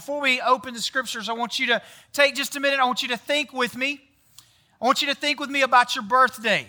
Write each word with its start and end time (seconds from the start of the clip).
before 0.00 0.22
we 0.22 0.40
open 0.40 0.72
the 0.72 0.80
scriptures, 0.80 1.28
I 1.28 1.34
want 1.34 1.58
you 1.58 1.66
to 1.66 1.82
take 2.14 2.34
just 2.34 2.56
a 2.56 2.60
minute. 2.60 2.80
I 2.80 2.86
want 2.86 3.02
you 3.02 3.08
to 3.08 3.18
think 3.18 3.52
with 3.52 3.76
me. 3.76 4.00
I 4.80 4.86
want 4.86 5.02
you 5.02 5.08
to 5.08 5.14
think 5.14 5.38
with 5.38 5.50
me 5.50 5.60
about 5.60 5.94
your 5.94 6.02
birthday. 6.02 6.66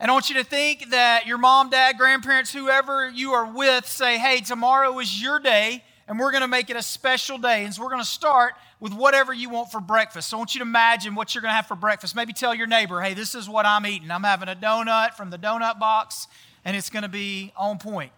And 0.00 0.10
I 0.10 0.14
want 0.14 0.30
you 0.30 0.36
to 0.36 0.44
think 0.44 0.88
that 0.92 1.26
your 1.26 1.36
mom, 1.36 1.68
dad, 1.68 1.98
grandparents, 1.98 2.54
whoever 2.54 3.10
you 3.10 3.32
are 3.32 3.52
with, 3.52 3.86
say, 3.86 4.16
hey, 4.16 4.40
tomorrow 4.40 4.98
is 4.98 5.22
your 5.22 5.38
day, 5.40 5.84
and 6.06 6.18
we're 6.18 6.30
going 6.30 6.40
to 6.40 6.48
make 6.48 6.70
it 6.70 6.76
a 6.76 6.82
special 6.82 7.36
day. 7.36 7.66
And 7.66 7.74
so 7.74 7.82
we're 7.82 7.90
going 7.90 8.00
to 8.00 8.08
start 8.08 8.54
with 8.80 8.94
whatever 8.94 9.34
you 9.34 9.50
want 9.50 9.70
for 9.70 9.82
breakfast. 9.82 10.30
So 10.30 10.38
I 10.38 10.40
want 10.40 10.54
you 10.54 10.60
to 10.60 10.66
imagine 10.66 11.14
what 11.14 11.34
you're 11.34 11.42
going 11.42 11.52
to 11.52 11.56
have 11.56 11.66
for 11.66 11.76
breakfast. 11.76 12.16
Maybe 12.16 12.32
tell 12.32 12.54
your 12.54 12.66
neighbor, 12.66 13.02
hey, 13.02 13.12
this 13.12 13.34
is 13.34 13.46
what 13.46 13.66
I'm 13.66 13.84
eating. 13.84 14.10
I'm 14.10 14.24
having 14.24 14.48
a 14.48 14.56
donut 14.56 15.12
from 15.12 15.28
the 15.28 15.38
donut 15.38 15.78
box, 15.78 16.28
and 16.64 16.74
it's 16.74 16.88
going 16.88 17.02
to 17.02 17.10
be 17.10 17.52
on 17.58 17.76
point. 17.76 18.12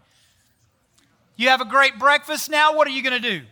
You 1.40 1.48
have 1.48 1.62
a 1.62 1.64
great 1.64 1.98
breakfast 1.98 2.50
now, 2.50 2.76
what 2.76 2.86
are 2.86 2.90
you 2.90 3.02
going 3.02 3.18
to 3.22 3.38
do? 3.38 3.46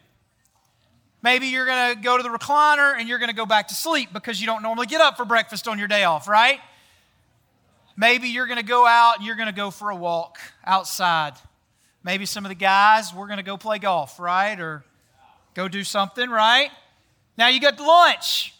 Maybe 1.22 1.46
you're 1.46 1.64
going 1.64 1.94
to 1.94 2.02
go 2.02 2.18
to 2.18 2.22
the 2.22 2.28
recliner 2.28 2.94
and 2.94 3.08
you're 3.08 3.18
going 3.18 3.30
to 3.30 3.34
go 3.34 3.46
back 3.46 3.68
to 3.68 3.74
sleep 3.74 4.12
because 4.12 4.42
you 4.42 4.46
don't 4.46 4.60
normally 4.60 4.86
get 4.86 5.00
up 5.00 5.16
for 5.16 5.24
breakfast 5.24 5.66
on 5.66 5.78
your 5.78 5.88
day 5.88 6.04
off, 6.04 6.28
right? 6.28 6.60
Maybe 7.96 8.28
you're 8.28 8.44
going 8.44 8.58
to 8.58 8.62
go 8.62 8.86
out 8.86 9.16
and 9.16 9.26
you're 9.26 9.36
going 9.36 9.48
to 9.48 9.54
go 9.54 9.70
for 9.70 9.88
a 9.88 9.96
walk 9.96 10.36
outside. 10.66 11.32
Maybe 12.04 12.26
some 12.26 12.44
of 12.44 12.50
the 12.50 12.56
guys, 12.56 13.14
we're 13.14 13.24
going 13.24 13.38
to 13.38 13.42
go 13.42 13.56
play 13.56 13.78
golf, 13.78 14.20
right? 14.20 14.60
Or 14.60 14.84
go 15.54 15.66
do 15.66 15.82
something, 15.82 16.28
right? 16.28 16.68
Now 17.38 17.48
you 17.48 17.58
got 17.58 17.80
lunch. 17.80 18.52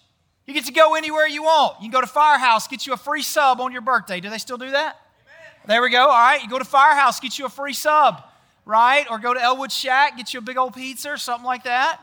You 0.46 0.54
get 0.54 0.64
to 0.64 0.72
go 0.72 0.94
anywhere 0.94 1.26
you 1.26 1.42
want. 1.42 1.82
You 1.82 1.90
can 1.90 1.90
go 1.90 2.00
to 2.00 2.06
Firehouse, 2.06 2.66
get 2.66 2.86
you 2.86 2.94
a 2.94 2.96
free 2.96 3.20
sub 3.20 3.60
on 3.60 3.72
your 3.72 3.82
birthday. 3.82 4.20
Do 4.20 4.30
they 4.30 4.38
still 4.38 4.56
do 4.56 4.70
that? 4.70 4.96
Amen. 5.26 5.66
There 5.66 5.82
we 5.82 5.90
go. 5.90 6.04
All 6.04 6.08
right. 6.08 6.42
You 6.42 6.48
go 6.48 6.58
to 6.58 6.64
Firehouse, 6.64 7.20
get 7.20 7.38
you 7.38 7.44
a 7.44 7.50
free 7.50 7.74
sub, 7.74 8.24
right? 8.68 9.10
Or 9.10 9.18
go 9.18 9.32
to 9.32 9.40
Elwood 9.40 9.72
Shack, 9.72 10.18
get 10.18 10.34
you 10.34 10.38
a 10.38 10.42
big 10.42 10.58
old 10.58 10.74
pizza 10.74 11.10
or 11.10 11.16
something 11.16 11.46
like 11.46 11.64
that. 11.64 12.00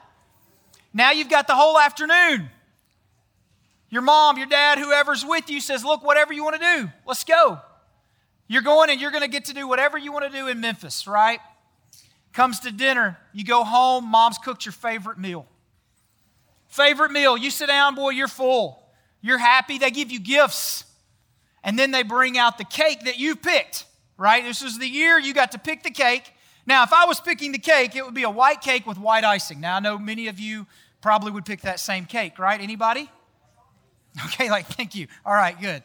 Now 0.94 1.12
you've 1.12 1.30
got 1.30 1.46
the 1.46 1.54
whole 1.54 1.80
afternoon. 1.80 2.50
Your 3.90 4.02
mom, 4.02 4.38
your 4.38 4.48
dad, 4.48 4.80
whoever's 4.80 5.24
with 5.24 5.48
you 5.50 5.62
says, 5.62 5.86
Look, 5.86 6.04
whatever 6.04 6.34
you 6.34 6.44
want 6.44 6.60
to 6.60 6.78
do, 6.78 6.90
let's 7.06 7.24
go. 7.24 7.60
You're 8.48 8.64
going 8.64 8.90
and 8.90 9.00
you're 9.00 9.12
going 9.12 9.22
to 9.22 9.30
get 9.30 9.46
to 9.46 9.54
do 9.54 9.68
whatever 9.68 9.98
you 9.98 10.12
want 10.12 10.26
to 10.26 10.36
do 10.36 10.48
in 10.48 10.60
Memphis, 10.60 11.08
right? 11.08 11.40
Comes 12.34 12.62
to 12.62 12.72
dinner, 12.72 13.18
you 13.32 13.46
go 13.46 13.64
home, 13.64 14.10
mom's 14.10 14.40
cooked 14.40 14.66
your 14.66 14.74
favorite 14.74 15.20
meal. 15.20 15.46
Favorite 16.68 17.12
meal, 17.12 17.38
you 17.38 17.52
sit 17.52 17.68
down, 17.68 17.94
boy, 17.94 18.10
you're 18.10 18.28
full. 18.28 18.84
You're 19.22 19.38
happy. 19.38 19.78
They 19.78 19.92
give 19.92 20.12
you 20.12 20.20
gifts. 20.20 20.84
And 21.64 21.78
then 21.78 21.92
they 21.92 22.04
bring 22.04 22.38
out 22.38 22.58
the 22.58 22.66
cake 22.66 23.06
that 23.06 23.18
you 23.18 23.36
picked, 23.36 23.86
right? 24.18 24.44
This 24.44 24.62
is 24.62 24.80
the 24.80 24.88
year 24.88 25.18
you 25.18 25.34
got 25.34 25.52
to 25.54 25.60
pick 25.60 25.84
the 25.84 25.92
cake. 25.92 26.32
Now, 26.68 26.84
if 26.84 26.94
I 26.94 27.06
was 27.06 27.20
picking 27.20 27.52
the 27.52 27.60
cake, 27.60 27.96
it 27.96 28.04
would 28.04 28.14
be 28.14 28.24
a 28.24 28.30
white 28.30 28.62
cake 28.62 28.88
with 28.88 28.98
white 28.98 29.24
icing. 29.24 29.60
Now, 29.60 29.76
I 29.76 29.80
know 29.80 29.98
many 29.98 30.28
of 30.28 30.40
you 30.40 30.66
probably 31.02 31.32
would 31.32 31.46
pick 31.46 31.62
that 31.62 31.80
same 31.80 32.06
cake, 32.06 32.40
right? 32.40 32.60
Anybody? 32.60 33.10
Okay, 34.28 34.50
like, 34.50 34.66
thank 34.68 34.96
you. 34.96 35.08
All 35.26 35.34
right, 35.34 35.60
good. 35.60 35.84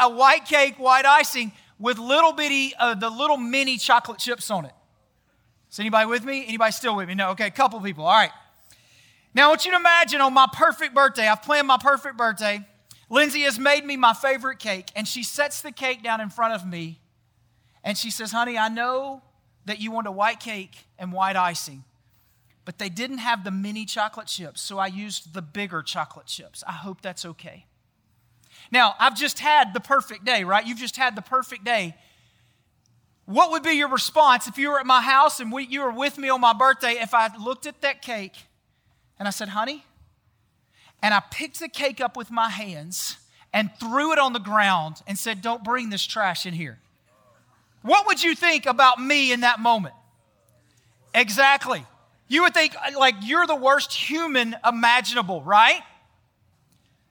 A 0.00 0.08
white 0.08 0.46
cake, 0.46 0.78
white 0.78 1.04
icing 1.04 1.52
with 1.78 1.98
little 1.98 2.32
bitty, 2.32 2.72
uh, 2.78 2.94
the 2.94 3.10
little 3.10 3.36
mini 3.36 3.76
chocolate 3.76 4.18
chips 4.18 4.50
on 4.50 4.64
it. 4.64 4.72
Is 5.70 5.78
anybody 5.78 6.06
with 6.06 6.24
me? 6.24 6.46
Anybody 6.46 6.72
still 6.72 6.96
with 6.96 7.06
me? 7.06 7.14
No, 7.14 7.30
okay, 7.32 7.46
a 7.48 7.50
couple 7.50 7.78
people. 7.82 8.06
All 8.06 8.14
right. 8.14 8.30
Now, 9.34 9.46
I 9.46 9.48
want 9.48 9.66
you 9.66 9.72
to 9.72 9.76
imagine 9.76 10.22
on 10.22 10.32
my 10.32 10.48
perfect 10.50 10.94
birthday, 10.94 11.28
I've 11.28 11.42
planned 11.42 11.68
my 11.68 11.76
perfect 11.76 12.16
birthday. 12.16 12.66
Lindsay 13.10 13.42
has 13.42 13.58
made 13.58 13.84
me 13.84 13.96
my 13.96 14.14
favorite 14.14 14.58
cake, 14.58 14.90
and 14.96 15.06
she 15.06 15.22
sets 15.22 15.60
the 15.60 15.70
cake 15.70 16.02
down 16.02 16.20
in 16.20 16.30
front 16.30 16.54
of 16.54 16.66
me, 16.66 17.00
and 17.84 17.98
she 17.98 18.10
says, 18.10 18.32
Honey, 18.32 18.56
I 18.56 18.68
know 18.68 19.22
that 19.64 19.80
you 19.80 19.90
want 19.90 20.06
a 20.06 20.12
white 20.12 20.40
cake 20.40 20.86
and 20.98 21.12
white 21.12 21.36
icing, 21.36 21.84
but 22.64 22.78
they 22.78 22.88
didn't 22.88 23.18
have 23.18 23.44
the 23.44 23.50
mini 23.50 23.84
chocolate 23.84 24.26
chips, 24.26 24.60
so 24.60 24.78
I 24.78 24.86
used 24.86 25.34
the 25.34 25.42
bigger 25.42 25.82
chocolate 25.82 26.26
chips. 26.26 26.62
I 26.66 26.72
hope 26.72 27.00
that's 27.00 27.24
okay. 27.24 27.66
Now, 28.70 28.94
I've 28.98 29.16
just 29.16 29.38
had 29.38 29.74
the 29.74 29.80
perfect 29.80 30.24
day, 30.24 30.44
right? 30.44 30.66
You've 30.66 30.78
just 30.78 30.96
had 30.96 31.16
the 31.16 31.22
perfect 31.22 31.64
day. 31.64 31.94
What 33.24 33.52
would 33.52 33.62
be 33.62 33.72
your 33.72 33.88
response 33.88 34.46
if 34.46 34.58
you 34.58 34.70
were 34.70 34.80
at 34.80 34.86
my 34.86 35.00
house 35.00 35.40
and 35.40 35.52
we, 35.52 35.64
you 35.66 35.82
were 35.82 35.92
with 35.92 36.18
me 36.18 36.28
on 36.28 36.40
my 36.40 36.52
birthday 36.52 36.92
if 37.00 37.14
I 37.14 37.30
looked 37.36 37.66
at 37.66 37.80
that 37.82 38.02
cake 38.02 38.34
and 39.18 39.28
I 39.28 39.30
said, 39.30 39.50
honey, 39.50 39.84
and 41.02 41.14
I 41.14 41.22
picked 41.30 41.60
the 41.60 41.68
cake 41.68 42.00
up 42.00 42.16
with 42.16 42.30
my 42.30 42.48
hands 42.48 43.16
and 43.52 43.70
threw 43.78 44.12
it 44.12 44.18
on 44.18 44.32
the 44.32 44.40
ground 44.40 45.02
and 45.06 45.18
said, 45.18 45.42
don't 45.42 45.64
bring 45.64 45.90
this 45.90 46.04
trash 46.04 46.44
in 46.44 46.54
here? 46.54 46.78
What 47.82 48.06
would 48.06 48.22
you 48.22 48.34
think 48.34 48.66
about 48.66 49.00
me 49.00 49.32
in 49.32 49.40
that 49.40 49.60
moment? 49.60 49.94
Exactly. 51.14 51.84
You 52.28 52.42
would 52.42 52.54
think 52.54 52.74
like 52.96 53.16
you're 53.22 53.46
the 53.46 53.56
worst 53.56 53.92
human 53.92 54.54
imaginable, 54.64 55.42
right? 55.42 55.80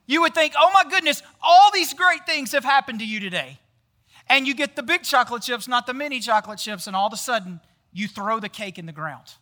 You 0.06 0.22
would 0.22 0.34
think, 0.34 0.54
oh 0.58 0.70
my 0.72 0.88
goodness, 0.88 1.22
all 1.42 1.70
these 1.72 1.94
great 1.94 2.26
things 2.26 2.52
have 2.52 2.64
happened 2.64 3.00
to 3.00 3.06
you 3.06 3.20
today. 3.20 3.58
And 4.28 4.46
you 4.46 4.54
get 4.54 4.76
the 4.76 4.82
big 4.82 5.02
chocolate 5.02 5.42
chips, 5.42 5.68
not 5.68 5.86
the 5.86 5.94
mini 5.94 6.20
chocolate 6.20 6.58
chips, 6.58 6.86
and 6.86 6.96
all 6.96 7.06
of 7.06 7.12
a 7.12 7.16
sudden 7.16 7.60
you 7.92 8.08
throw 8.08 8.40
the 8.40 8.48
cake 8.48 8.78
in 8.78 8.86
the 8.86 8.92
ground. 8.92 9.34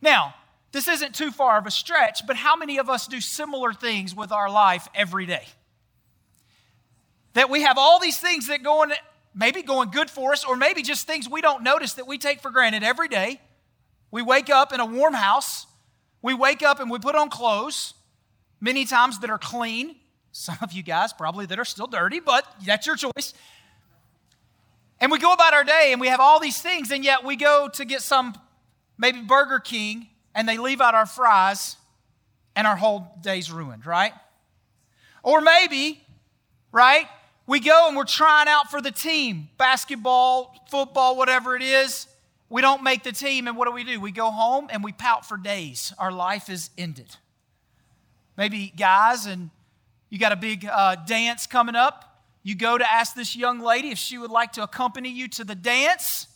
Now, 0.00 0.34
this 0.72 0.88
isn't 0.88 1.14
too 1.14 1.30
far 1.30 1.58
of 1.58 1.66
a 1.66 1.70
stretch, 1.70 2.26
but 2.26 2.36
how 2.36 2.56
many 2.56 2.78
of 2.78 2.90
us 2.90 3.06
do 3.06 3.20
similar 3.20 3.72
things 3.72 4.14
with 4.14 4.30
our 4.30 4.50
life 4.50 4.88
every 4.94 5.26
day? 5.26 5.44
That 7.32 7.50
we 7.50 7.62
have 7.62 7.78
all 7.78 7.98
these 7.98 8.18
things 8.18 8.48
that 8.48 8.62
going 8.62 8.92
maybe 9.36 9.62
going 9.62 9.90
good 9.90 10.10
for 10.10 10.32
us, 10.32 10.44
or 10.44 10.56
maybe 10.56 10.82
just 10.82 11.06
things 11.06 11.28
we 11.28 11.42
don't 11.42 11.62
notice 11.62 11.92
that 11.92 12.06
we 12.06 12.16
take 12.16 12.40
for 12.40 12.50
granted 12.50 12.82
every 12.82 13.06
day. 13.06 13.40
We 14.10 14.22
wake 14.22 14.48
up 14.48 14.72
in 14.72 14.80
a 14.80 14.86
warm 14.86 15.14
house. 15.14 15.66
We 16.22 16.34
wake 16.34 16.62
up 16.62 16.80
and 16.80 16.90
we 16.90 16.98
put 16.98 17.14
on 17.14 17.28
clothes, 17.28 17.94
many 18.60 18.86
times 18.86 19.20
that 19.20 19.30
are 19.30 19.38
clean. 19.38 19.96
Some 20.32 20.56
of 20.62 20.72
you 20.72 20.82
guys 20.82 21.12
probably 21.12 21.46
that 21.46 21.58
are 21.58 21.64
still 21.64 21.86
dirty, 21.86 22.18
but 22.18 22.44
that's 22.64 22.86
your 22.86 22.96
choice. 22.96 23.34
And 24.98 25.12
we 25.12 25.18
go 25.18 25.32
about 25.32 25.52
our 25.52 25.64
day 25.64 25.90
and 25.92 26.00
we 26.00 26.08
have 26.08 26.20
all 26.20 26.40
these 26.40 26.60
things, 26.60 26.90
and 26.90 27.04
yet 27.04 27.22
we 27.22 27.36
go 27.36 27.68
to 27.74 27.84
get 27.84 28.00
some, 28.00 28.34
maybe 28.96 29.20
Burger 29.20 29.60
King, 29.60 30.08
and 30.34 30.48
they 30.48 30.56
leave 30.56 30.80
out 30.80 30.94
our 30.94 31.06
fries, 31.06 31.76
and 32.54 32.66
our 32.66 32.76
whole 32.76 33.14
day's 33.20 33.52
ruined, 33.52 33.84
right? 33.84 34.12
Or 35.22 35.42
maybe, 35.42 36.02
right, 36.72 37.06
we 37.46 37.60
go 37.60 37.88
and 37.88 37.96
we're 37.96 38.04
trying 38.04 38.48
out 38.48 38.70
for 38.70 38.80
the 38.80 38.90
team 38.90 39.48
basketball, 39.58 40.54
football, 40.70 41.16
whatever 41.16 41.56
it 41.56 41.62
is 41.62 42.06
we 42.48 42.62
don't 42.62 42.82
make 42.82 43.02
the 43.02 43.12
team, 43.12 43.48
and 43.48 43.56
what 43.56 43.66
do 43.66 43.72
we 43.72 43.82
do? 43.82 44.00
We 44.00 44.12
go 44.12 44.30
home 44.30 44.68
and 44.70 44.84
we 44.84 44.92
pout 44.92 45.26
for 45.26 45.36
days. 45.36 45.92
Our 45.98 46.12
life 46.12 46.48
is 46.48 46.70
ended. 46.78 47.16
Maybe 48.36 48.72
guys, 48.76 49.26
and 49.26 49.50
you 50.10 50.18
got 50.18 50.32
a 50.32 50.36
big 50.36 50.64
uh, 50.64 50.96
dance 51.06 51.46
coming 51.46 51.74
up. 51.74 52.22
You 52.42 52.54
go 52.54 52.78
to 52.78 52.92
ask 52.92 53.14
this 53.16 53.34
young 53.34 53.58
lady 53.58 53.90
if 53.90 53.98
she 53.98 54.18
would 54.18 54.30
like 54.30 54.52
to 54.52 54.62
accompany 54.62 55.10
you 55.10 55.26
to 55.28 55.44
the 55.44 55.56
dance, 55.56 56.28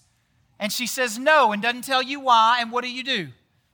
and 0.58 0.72
she 0.72 0.86
says 0.86 1.16
no 1.16 1.52
and 1.52 1.62
doesn't 1.62 1.84
tell 1.84 2.02
you 2.02 2.18
why. 2.18 2.58
And 2.60 2.72
what 2.72 2.82
do 2.82 2.90
you 2.90 3.04
do? 3.04 3.28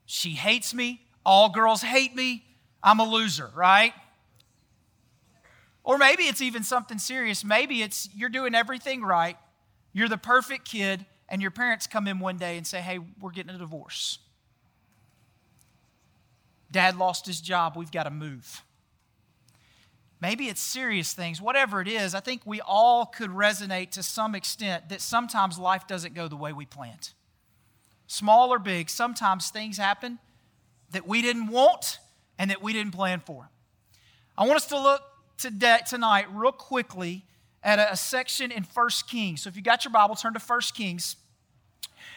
She 0.04 0.30
hates 0.30 0.74
me. 0.74 1.00
All 1.24 1.48
girls 1.48 1.82
hate 1.82 2.14
me. 2.14 2.44
I'm 2.82 3.00
a 3.00 3.04
loser, 3.04 3.50
right? 3.56 3.94
Or 5.86 5.98
maybe 5.98 6.24
it's 6.24 6.42
even 6.42 6.64
something 6.64 6.98
serious. 6.98 7.44
Maybe 7.44 7.80
it's 7.80 8.08
you're 8.12 8.28
doing 8.28 8.56
everything 8.56 9.02
right. 9.02 9.38
You're 9.92 10.08
the 10.08 10.18
perfect 10.18 10.68
kid 10.68 11.06
and 11.28 11.40
your 11.40 11.52
parents 11.52 11.86
come 11.86 12.08
in 12.08 12.18
one 12.18 12.38
day 12.38 12.56
and 12.56 12.66
say, 12.66 12.80
Hey, 12.80 12.98
we're 13.20 13.30
getting 13.30 13.54
a 13.54 13.58
divorce. 13.58 14.18
Dad 16.72 16.96
lost 16.96 17.24
his 17.24 17.40
job. 17.40 17.76
We've 17.76 17.92
got 17.92 18.02
to 18.02 18.10
move. 18.10 18.62
Maybe 20.20 20.48
it's 20.48 20.60
serious 20.60 21.12
things, 21.12 21.40
whatever 21.40 21.80
it 21.80 21.86
is. 21.86 22.16
I 22.16 22.20
think 22.20 22.42
we 22.44 22.60
all 22.60 23.06
could 23.06 23.30
resonate 23.30 23.90
to 23.92 24.02
some 24.02 24.34
extent 24.34 24.88
that 24.88 25.00
sometimes 25.00 25.56
life 25.56 25.86
doesn't 25.86 26.14
go 26.14 26.26
the 26.26 26.36
way 26.36 26.52
we 26.52 26.66
planned. 26.66 27.12
Small 28.08 28.52
or 28.52 28.58
big, 28.58 28.90
sometimes 28.90 29.50
things 29.50 29.78
happen 29.78 30.18
that 30.90 31.06
we 31.06 31.22
didn't 31.22 31.46
want 31.46 32.00
and 32.40 32.50
that 32.50 32.60
we 32.60 32.72
didn't 32.72 32.92
plan 32.92 33.20
for. 33.24 33.50
I 34.36 34.46
want 34.46 34.56
us 34.56 34.66
to 34.66 34.80
look 34.80 35.02
today, 35.38 35.78
tonight, 35.86 36.26
real 36.32 36.52
quickly, 36.52 37.24
at 37.62 37.78
a, 37.78 37.92
a 37.92 37.96
section 37.96 38.50
in 38.50 38.62
First 38.62 39.08
Kings. 39.08 39.42
So 39.42 39.48
if 39.48 39.56
you 39.56 39.62
got 39.62 39.84
your 39.84 39.92
Bible, 39.92 40.14
turn 40.14 40.34
to 40.34 40.40
First 40.40 40.74
Kings. 40.74 41.16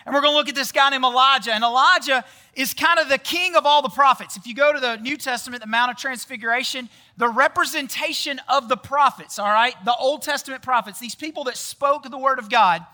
And 0.06 0.16
we're 0.16 0.22
going 0.22 0.34
to 0.34 0.38
look 0.38 0.50
at 0.50 0.56
this 0.56 0.72
guy 0.72 0.90
named 0.90 1.04
Elijah. 1.04 1.54
And 1.54 1.64
Elijah 1.64 2.24
is 2.56 2.74
kind 2.74 3.00
of 3.00 3.10
the 3.10 3.18
king 3.18 3.56
of 3.56 3.66
all 3.66 3.82
the 3.82 3.90
prophets. 3.90 4.38
If 4.38 4.48
you 4.48 4.56
go 4.56 4.72
to 4.74 4.80
the 4.80 4.98
New 4.98 5.18
Testament, 5.18 5.62
the 5.62 5.68
Mount 5.68 5.92
of 5.92 5.98
Transfiguration, 5.98 6.90
the 7.18 7.28
representation 7.28 8.40
of 8.48 8.70
the 8.70 8.78
prophets, 8.78 9.38
all 9.38 9.48
right, 9.48 9.74
the 9.86 9.96
Old 9.96 10.22
Testament 10.22 10.62
prophets, 10.62 11.00
these 11.00 11.16
people 11.16 11.44
that 11.46 11.58
spoke 11.58 12.10
the 12.10 12.18
word 12.18 12.40
of 12.40 12.50
God, 12.50 12.86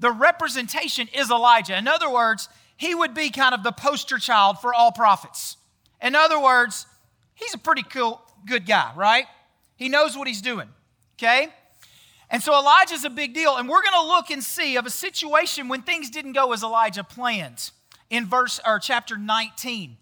the 0.00 0.10
representation 0.10 1.08
is 1.14 1.30
Elijah. 1.30 1.76
In 1.76 1.86
other 1.86 2.10
words, 2.10 2.48
he 2.76 2.94
would 2.94 3.14
be 3.14 3.30
kind 3.30 3.54
of 3.54 3.62
the 3.62 3.72
poster 3.72 4.18
child 4.18 4.58
for 4.58 4.74
all 4.74 4.90
prophets. 4.90 5.56
In 6.02 6.14
other 6.14 6.40
words, 6.40 6.86
he's 7.34 7.54
a 7.54 7.58
pretty 7.58 7.82
cool, 7.82 8.20
good 8.46 8.66
guy, 8.66 8.90
right? 8.96 9.26
He 9.76 9.88
knows 9.88 10.16
what 10.16 10.28
he's 10.28 10.42
doing, 10.42 10.68
okay? 11.18 11.48
And 12.30 12.42
so 12.42 12.58
Elijah's 12.58 13.04
a 13.04 13.10
big 13.10 13.34
deal. 13.34 13.56
And 13.56 13.68
we're 13.68 13.82
going 13.82 14.00
to 14.00 14.06
look 14.06 14.30
and 14.30 14.42
see 14.42 14.76
of 14.76 14.86
a 14.86 14.90
situation 14.90 15.68
when 15.68 15.82
things 15.82 16.10
didn't 16.10 16.32
go 16.32 16.52
as 16.52 16.62
Elijah 16.62 17.04
planned 17.04 17.70
in 18.10 18.26
verse 18.26 18.60
or 18.66 18.78
chapter 18.78 19.16
19. 19.16 19.96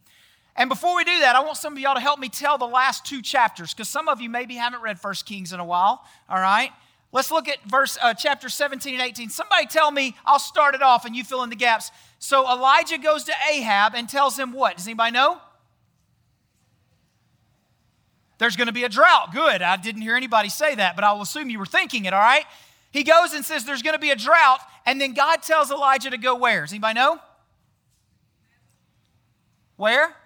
And 0.54 0.68
before 0.68 0.94
we 0.96 1.04
do 1.04 1.18
that, 1.20 1.34
I 1.34 1.40
want 1.40 1.56
some 1.56 1.72
of 1.72 1.78
y'all 1.78 1.94
to 1.94 2.00
help 2.00 2.18
me 2.18 2.28
tell 2.28 2.58
the 2.58 2.66
last 2.66 3.06
two 3.06 3.22
chapters 3.22 3.72
because 3.72 3.88
some 3.88 4.08
of 4.08 4.20
you 4.20 4.28
maybe 4.28 4.54
haven't 4.54 4.82
read 4.82 5.00
First 5.00 5.24
Kings 5.24 5.52
in 5.52 5.60
a 5.60 5.64
while. 5.64 6.04
All 6.28 6.40
right? 6.40 6.70
Let's 7.10 7.30
look 7.30 7.48
at 7.48 7.62
verse 7.64 7.98
uh, 8.00 8.14
chapter 8.14 8.48
17 8.48 8.94
and 8.94 9.02
18. 9.02 9.28
Somebody 9.30 9.66
tell 9.66 9.90
me, 9.90 10.16
I'll 10.24 10.38
start 10.38 10.74
it 10.74 10.82
off 10.82 11.04
and 11.04 11.14
you 11.14 11.24
fill 11.24 11.42
in 11.42 11.50
the 11.50 11.56
gaps. 11.56 11.90
So 12.18 12.50
Elijah 12.50 12.98
goes 12.98 13.24
to 13.24 13.32
Ahab 13.50 13.94
and 13.94 14.08
tells 14.08 14.38
him 14.38 14.52
what? 14.52 14.76
Does 14.76 14.86
anybody 14.86 15.12
know? 15.12 15.38
There's 18.42 18.56
going 18.56 18.66
to 18.66 18.72
be 18.72 18.82
a 18.82 18.88
drought. 18.88 19.32
Good. 19.32 19.62
I 19.62 19.76
didn't 19.76 20.02
hear 20.02 20.16
anybody 20.16 20.48
say 20.48 20.74
that, 20.74 20.96
but 20.96 21.04
I'll 21.04 21.22
assume 21.22 21.48
you 21.48 21.60
were 21.60 21.64
thinking 21.64 22.06
it, 22.06 22.12
all 22.12 22.18
right? 22.18 22.44
He 22.90 23.04
goes 23.04 23.34
and 23.34 23.44
says 23.44 23.64
there's 23.64 23.82
going 23.82 23.94
to 23.94 24.00
be 24.00 24.10
a 24.10 24.16
drought, 24.16 24.58
and 24.84 25.00
then 25.00 25.14
God 25.14 25.44
tells 25.44 25.70
Elijah 25.70 26.10
to 26.10 26.18
go 26.18 26.34
where? 26.34 26.62
Does 26.62 26.72
anybody 26.72 26.94
know? 26.94 27.20
Where? 29.76 30.16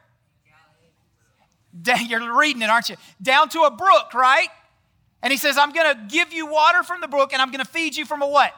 You're 2.09 2.35
reading 2.35 2.63
it, 2.63 2.71
aren't 2.71 2.89
you? 2.89 2.97
Down 3.21 3.51
to 3.51 3.65
a 3.65 3.71
brook, 3.71 4.15
right? 4.15 4.49
And 5.23 5.31
he 5.31 5.37
says, 5.37 5.59
I'm 5.59 5.73
going 5.73 5.95
to 5.95 6.01
give 6.09 6.33
you 6.33 6.47
water 6.47 6.83
from 6.83 7.03
the 7.03 7.09
brook 7.09 7.35
and 7.35 7.43
I'm 7.43 7.51
going 7.51 7.63
to 7.63 7.71
feed 7.71 7.97
you 7.97 8.07
from 8.07 8.23
a 8.23 8.27
what? 8.27 8.55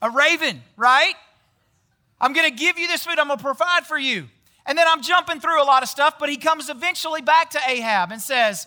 A 0.00 0.08
raven, 0.08 0.62
right? 0.78 1.12
I'm 2.18 2.32
going 2.32 2.48
to 2.48 2.56
give 2.56 2.78
you 2.78 2.88
this 2.88 3.04
food. 3.04 3.18
I'm 3.18 3.26
going 3.26 3.36
to 3.36 3.44
provide 3.44 3.84
for 3.84 3.98
you. 3.98 4.28
And 4.66 4.78
then 4.78 4.86
I'm 4.88 5.02
jumping 5.02 5.40
through 5.40 5.62
a 5.62 5.64
lot 5.64 5.82
of 5.82 5.88
stuff, 5.88 6.18
but 6.18 6.28
he 6.28 6.36
comes 6.36 6.68
eventually 6.68 7.20
back 7.20 7.50
to 7.50 7.60
Ahab 7.66 8.12
and 8.12 8.20
says, 8.20 8.66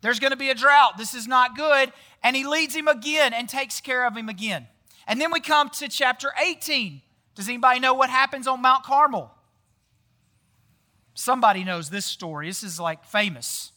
There's 0.00 0.20
going 0.20 0.30
to 0.30 0.36
be 0.36 0.50
a 0.50 0.54
drought. 0.54 0.96
This 0.96 1.14
is 1.14 1.26
not 1.26 1.56
good. 1.56 1.92
And 2.22 2.36
he 2.36 2.46
leads 2.46 2.74
him 2.74 2.86
again 2.86 3.32
and 3.32 3.48
takes 3.48 3.80
care 3.80 4.06
of 4.06 4.16
him 4.16 4.28
again. 4.28 4.68
And 5.08 5.20
then 5.20 5.32
we 5.32 5.40
come 5.40 5.68
to 5.70 5.88
chapter 5.88 6.32
18. 6.40 7.02
Does 7.34 7.48
anybody 7.48 7.80
know 7.80 7.94
what 7.94 8.10
happens 8.10 8.46
on 8.46 8.62
Mount 8.62 8.84
Carmel? 8.84 9.32
Somebody 11.14 11.64
knows 11.64 11.90
this 11.90 12.06
story. 12.06 12.46
This 12.46 12.62
is 12.62 12.78
like 12.78 13.04
famous. 13.04 13.72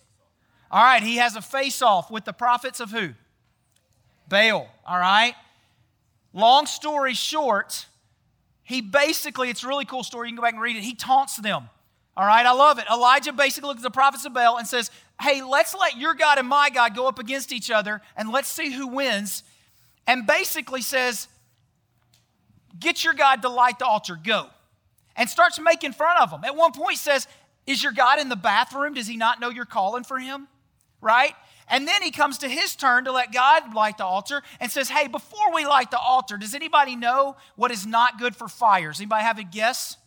All 0.72 0.84
right, 0.84 1.04
he 1.04 1.18
has 1.18 1.36
a 1.36 1.42
face 1.42 1.82
off 1.82 2.12
with 2.12 2.26
the 2.26 2.34
prophets 2.34 2.80
of 2.80 2.92
who? 2.92 3.14
Baal. 4.28 4.68
All 4.86 5.00
right. 5.00 5.34
Long 6.34 6.66
story 6.66 7.14
short, 7.14 7.88
he 8.66 8.82
basically, 8.82 9.50
it's 9.50 9.64
a 9.64 9.68
really 9.68 9.86
cool 9.86 10.04
story. 10.04 10.28
You 10.28 10.34
can 10.34 10.38
go 10.38 10.42
back 10.42 10.54
and 10.54 10.62
read 10.62 10.76
it. 10.76 10.84
He 10.84 10.94
taunts 10.94 11.38
them. 11.38 11.70
All 12.18 12.26
right, 12.26 12.46
I 12.46 12.52
love 12.52 12.80
it. 12.80 12.86
Elijah 12.92 13.32
basically 13.32 13.70
looks 13.70 13.80
at 13.80 13.84
the 13.84 13.92
prophets 13.92 14.26
of 14.26 14.34
Baal 14.34 14.58
and 14.58 14.68
says, 14.68 14.92
Hey, 15.22 15.42
let's 15.42 15.74
let 15.74 15.98
your 15.98 16.14
God 16.14 16.38
and 16.38 16.48
my 16.48 16.70
God 16.70 16.96
go 16.96 17.08
up 17.08 17.20
against 17.20 17.54
each 17.54 17.72
other 17.72 18.02
and 18.18 18.32
let's 18.32 18.50
see 18.50 18.72
who 18.72 18.88
wins. 18.88 19.44
And 20.06 20.28
basically 20.28 20.82
says, 20.82 21.30
Get 22.78 23.06
your 23.06 23.14
God 23.14 23.42
to 23.44 23.50
light 23.50 23.80
the 23.80 23.86
altar, 23.86 24.20
go 24.22 24.50
and 25.16 25.30
starts 25.30 25.60
making 25.60 25.94
fun 25.94 26.18
of 26.18 26.30
them. 26.32 26.44
At 26.44 26.56
one 26.56 26.72
point 26.72 26.98
says, 26.98 27.28
Is 27.66 27.82
your 27.82 27.92
God 27.92 28.20
in 28.20 28.30
the 28.30 28.36
bathroom? 28.36 28.94
Does 28.94 29.08
he 29.08 29.18
not 29.18 29.40
know 29.40 29.50
you're 29.50 29.66
calling 29.66 30.04
for 30.04 30.20
him? 30.20 30.48
Right? 31.02 31.34
And 31.68 31.88
then 31.88 32.02
he 32.02 32.12
comes 32.12 32.40
to 32.40 32.48
his 32.48 32.76
turn 32.76 33.06
to 33.06 33.12
let 33.12 33.32
God 33.32 33.74
light 33.74 33.98
the 33.98 34.06
altar 34.06 34.44
and 34.60 34.72
says, 34.72 34.90
Hey, 34.90 35.08
before 35.08 35.54
we 35.54 35.66
light 35.66 35.92
the 35.92 36.00
altar, 36.00 36.38
does 36.38 36.54
anybody 36.54 36.96
know 36.96 37.38
what 37.56 37.72
is 37.72 37.86
not 37.86 38.20
good 38.20 38.36
for 38.36 38.48
fires? 38.48 39.00
Anybody 39.00 39.24
have 39.24 39.40
a 39.40 39.44
guess? 39.44 39.98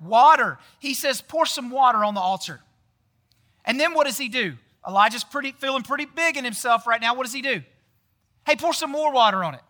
Water. 0.00 0.58
He 0.78 0.94
says, 0.94 1.20
Pour 1.20 1.46
some 1.46 1.70
water 1.70 2.04
on 2.04 2.14
the 2.14 2.20
altar. 2.20 2.60
And 3.64 3.78
then 3.78 3.94
what 3.94 4.06
does 4.06 4.18
he 4.18 4.28
do? 4.28 4.54
Elijah's 4.86 5.24
pretty, 5.24 5.52
feeling 5.52 5.82
pretty 5.82 6.06
big 6.06 6.36
in 6.36 6.44
himself 6.44 6.86
right 6.86 7.00
now. 7.00 7.14
What 7.14 7.24
does 7.24 7.32
he 7.32 7.42
do? 7.42 7.62
Hey, 8.44 8.56
pour 8.56 8.72
some 8.72 8.90
more 8.90 9.12
water 9.12 9.44
on 9.44 9.54
it. 9.54 9.60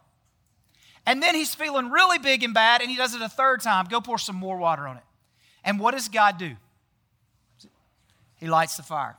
And 1.04 1.22
then 1.22 1.34
he's 1.34 1.54
feeling 1.54 1.90
really 1.90 2.18
big 2.18 2.42
and 2.42 2.54
bad, 2.54 2.80
and 2.80 2.90
he 2.90 2.96
does 2.96 3.14
it 3.14 3.20
a 3.20 3.28
third 3.28 3.60
time. 3.60 3.86
Go 3.86 4.00
pour 4.00 4.18
some 4.18 4.36
more 4.36 4.56
water 4.56 4.86
on 4.86 4.96
it. 4.96 5.02
And 5.64 5.78
what 5.78 5.92
does 5.92 6.08
God 6.08 6.38
do? 6.38 6.56
He 8.36 8.48
lights 8.48 8.76
the 8.76 8.82
fire. 8.82 9.16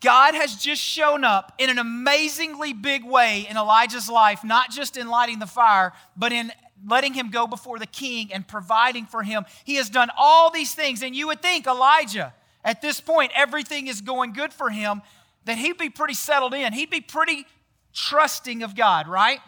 God 0.00 0.34
has 0.34 0.54
just 0.56 0.80
shown 0.80 1.24
up 1.24 1.52
in 1.58 1.70
an 1.70 1.78
amazingly 1.78 2.72
big 2.72 3.04
way 3.04 3.46
in 3.50 3.56
Elijah's 3.56 4.08
life, 4.08 4.44
not 4.44 4.70
just 4.70 4.96
in 4.96 5.08
lighting 5.08 5.40
the 5.40 5.46
fire, 5.46 5.92
but 6.16 6.32
in 6.32 6.52
letting 6.86 7.14
him 7.14 7.30
go 7.30 7.46
before 7.46 7.78
the 7.78 7.86
king 7.86 8.32
and 8.32 8.46
providing 8.46 9.06
for 9.06 9.22
him. 9.22 9.44
He 9.64 9.74
has 9.74 9.90
done 9.90 10.10
all 10.16 10.50
these 10.50 10.74
things, 10.74 11.02
and 11.02 11.16
you 11.16 11.26
would 11.26 11.42
think 11.42 11.66
Elijah, 11.66 12.32
at 12.64 12.80
this 12.80 13.00
point, 13.00 13.32
everything 13.34 13.88
is 13.88 14.00
going 14.00 14.32
good 14.32 14.52
for 14.52 14.70
him, 14.70 15.02
that 15.44 15.58
he'd 15.58 15.78
be 15.78 15.90
pretty 15.90 16.14
settled 16.14 16.54
in. 16.54 16.72
He'd 16.72 16.90
be 16.90 17.00
pretty 17.00 17.46
trusting 17.92 18.62
of 18.62 18.76
God, 18.76 19.08
right? 19.08 19.40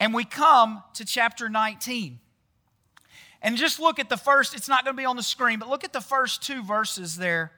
And 0.00 0.12
we 0.12 0.24
come 0.24 0.82
to 0.94 1.04
chapter 1.04 1.48
19. 1.48 2.20
And 3.40 3.56
just 3.56 3.78
look 3.78 3.98
at 3.98 4.08
the 4.08 4.16
first, 4.16 4.54
it's 4.54 4.68
not 4.68 4.84
going 4.84 4.96
to 4.96 5.00
be 5.00 5.06
on 5.06 5.16
the 5.16 5.22
screen, 5.22 5.58
but 5.58 5.68
look 5.68 5.84
at 5.84 5.92
the 5.92 6.00
first 6.00 6.42
two 6.42 6.62
verses 6.62 7.16
there. 7.16 7.52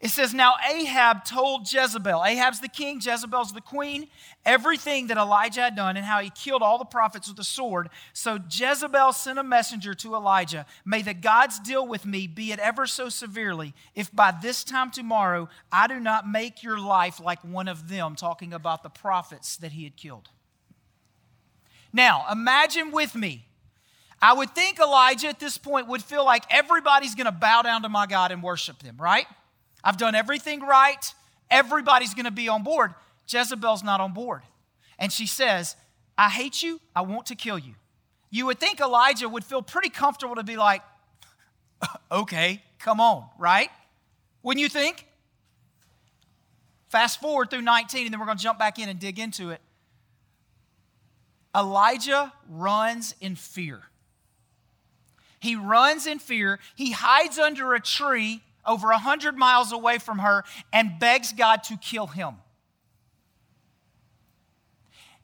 It 0.00 0.10
says, 0.10 0.32
Now 0.32 0.54
Ahab 0.70 1.24
told 1.24 1.72
Jezebel, 1.72 2.24
Ahab's 2.24 2.60
the 2.60 2.68
king, 2.68 3.00
Jezebel's 3.02 3.52
the 3.52 3.60
queen, 3.60 4.06
everything 4.44 5.08
that 5.08 5.16
Elijah 5.16 5.62
had 5.62 5.74
done 5.74 5.96
and 5.96 6.06
how 6.06 6.20
he 6.20 6.30
killed 6.30 6.62
all 6.62 6.78
the 6.78 6.84
prophets 6.84 7.28
with 7.28 7.38
a 7.40 7.44
sword. 7.44 7.88
So 8.12 8.38
Jezebel 8.48 9.12
sent 9.12 9.40
a 9.40 9.42
messenger 9.42 9.94
to 9.94 10.14
Elijah 10.14 10.66
May 10.84 11.02
the 11.02 11.14
gods 11.14 11.58
deal 11.58 11.86
with 11.86 12.06
me, 12.06 12.28
be 12.28 12.52
it 12.52 12.60
ever 12.60 12.86
so 12.86 13.08
severely, 13.08 13.74
if 13.94 14.14
by 14.14 14.32
this 14.40 14.62
time 14.62 14.90
tomorrow 14.90 15.48
I 15.72 15.88
do 15.88 15.98
not 15.98 16.28
make 16.28 16.62
your 16.62 16.78
life 16.78 17.18
like 17.18 17.42
one 17.42 17.66
of 17.66 17.88
them, 17.88 18.14
talking 18.14 18.52
about 18.52 18.84
the 18.84 18.90
prophets 18.90 19.56
that 19.56 19.72
he 19.72 19.82
had 19.82 19.96
killed. 19.96 20.28
Now, 21.92 22.24
imagine 22.30 22.92
with 22.92 23.14
me. 23.14 23.46
I 24.20 24.32
would 24.32 24.54
think 24.54 24.78
Elijah 24.78 25.28
at 25.28 25.40
this 25.40 25.58
point 25.58 25.88
would 25.88 26.02
feel 26.02 26.24
like 26.24 26.44
everybody's 26.50 27.14
going 27.14 27.26
to 27.26 27.32
bow 27.32 27.62
down 27.62 27.82
to 27.82 27.88
my 27.88 28.06
God 28.06 28.32
and 28.32 28.42
worship 28.42 28.82
him, 28.82 28.96
right? 28.98 29.26
I've 29.82 29.96
done 29.96 30.14
everything 30.14 30.60
right. 30.60 31.14
Everybody's 31.50 32.14
going 32.14 32.24
to 32.24 32.30
be 32.30 32.48
on 32.48 32.62
board. 32.62 32.94
Jezebel's 33.28 33.82
not 33.82 34.00
on 34.00 34.12
board. 34.12 34.42
And 34.98 35.12
she 35.12 35.26
says, 35.26 35.76
I 36.16 36.28
hate 36.28 36.62
you. 36.62 36.80
I 36.94 37.02
want 37.02 37.26
to 37.26 37.34
kill 37.34 37.58
you. 37.58 37.74
You 38.30 38.46
would 38.46 38.58
think 38.58 38.80
Elijah 38.80 39.28
would 39.28 39.44
feel 39.44 39.62
pretty 39.62 39.88
comfortable 39.88 40.34
to 40.34 40.42
be 40.42 40.56
like, 40.56 40.82
okay, 42.12 42.62
come 42.78 43.00
on, 43.00 43.24
right? 43.38 43.70
Wouldn't 44.42 44.60
you 44.60 44.68
think? 44.68 45.06
Fast 46.88 47.20
forward 47.20 47.50
through 47.50 47.62
19, 47.62 48.06
and 48.06 48.12
then 48.12 48.20
we're 48.20 48.26
going 48.26 48.38
to 48.38 48.42
jump 48.42 48.58
back 48.58 48.78
in 48.78 48.88
and 48.88 48.98
dig 48.98 49.18
into 49.18 49.50
it. 49.50 49.60
Elijah 51.54 52.32
runs 52.48 53.14
in 53.20 53.36
fear. 53.36 53.82
He 55.40 55.54
runs 55.54 56.06
in 56.06 56.18
fear. 56.18 56.58
He 56.74 56.92
hides 56.92 57.38
under 57.38 57.74
a 57.74 57.80
tree 57.80 58.42
over 58.68 58.88
100 58.88 59.36
miles 59.36 59.72
away 59.72 59.98
from 59.98 60.18
her 60.20 60.44
and 60.72 60.98
begs 61.00 61.32
God 61.32 61.64
to 61.64 61.76
kill 61.76 62.06
him. 62.06 62.36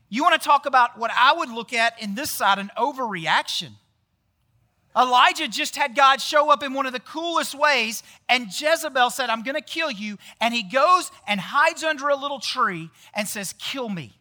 You 0.09 0.23
want 0.23 0.41
to 0.41 0.45
talk 0.45 0.67
about 0.67 0.99
what 0.99 1.11
I 1.15 1.33
would 1.33 1.51
look 1.51 1.73
at 1.73 2.01
in 2.01 2.15
this 2.15 2.31
side 2.31 2.59
an 2.59 2.71
overreaction. 2.77 3.71
Elijah 4.97 5.49
just 5.49 5.75
had 5.75 5.97
God 5.97 6.21
show 6.21 6.51
up 6.51 6.63
in 6.63 6.73
one 6.73 6.87
of 6.87 6.93
the 6.93 7.01
coolest 7.01 7.55
ways, 7.55 8.05
and 8.29 8.47
Jezebel 8.47 9.11
said, 9.11 9.29
I'm 9.29 9.43
going 9.43 9.57
to 9.57 9.61
kill 9.61 9.91
you. 9.91 10.19
And 10.41 10.55
he 10.55 10.63
goes 10.63 11.11
and 11.27 11.41
hides 11.41 11.83
under 11.83 12.09
a 12.09 12.17
little 12.17 12.39
tree 12.39 12.91
and 13.13 13.27
says, 13.27 13.55
Kill 13.59 13.89
me. 13.89 14.17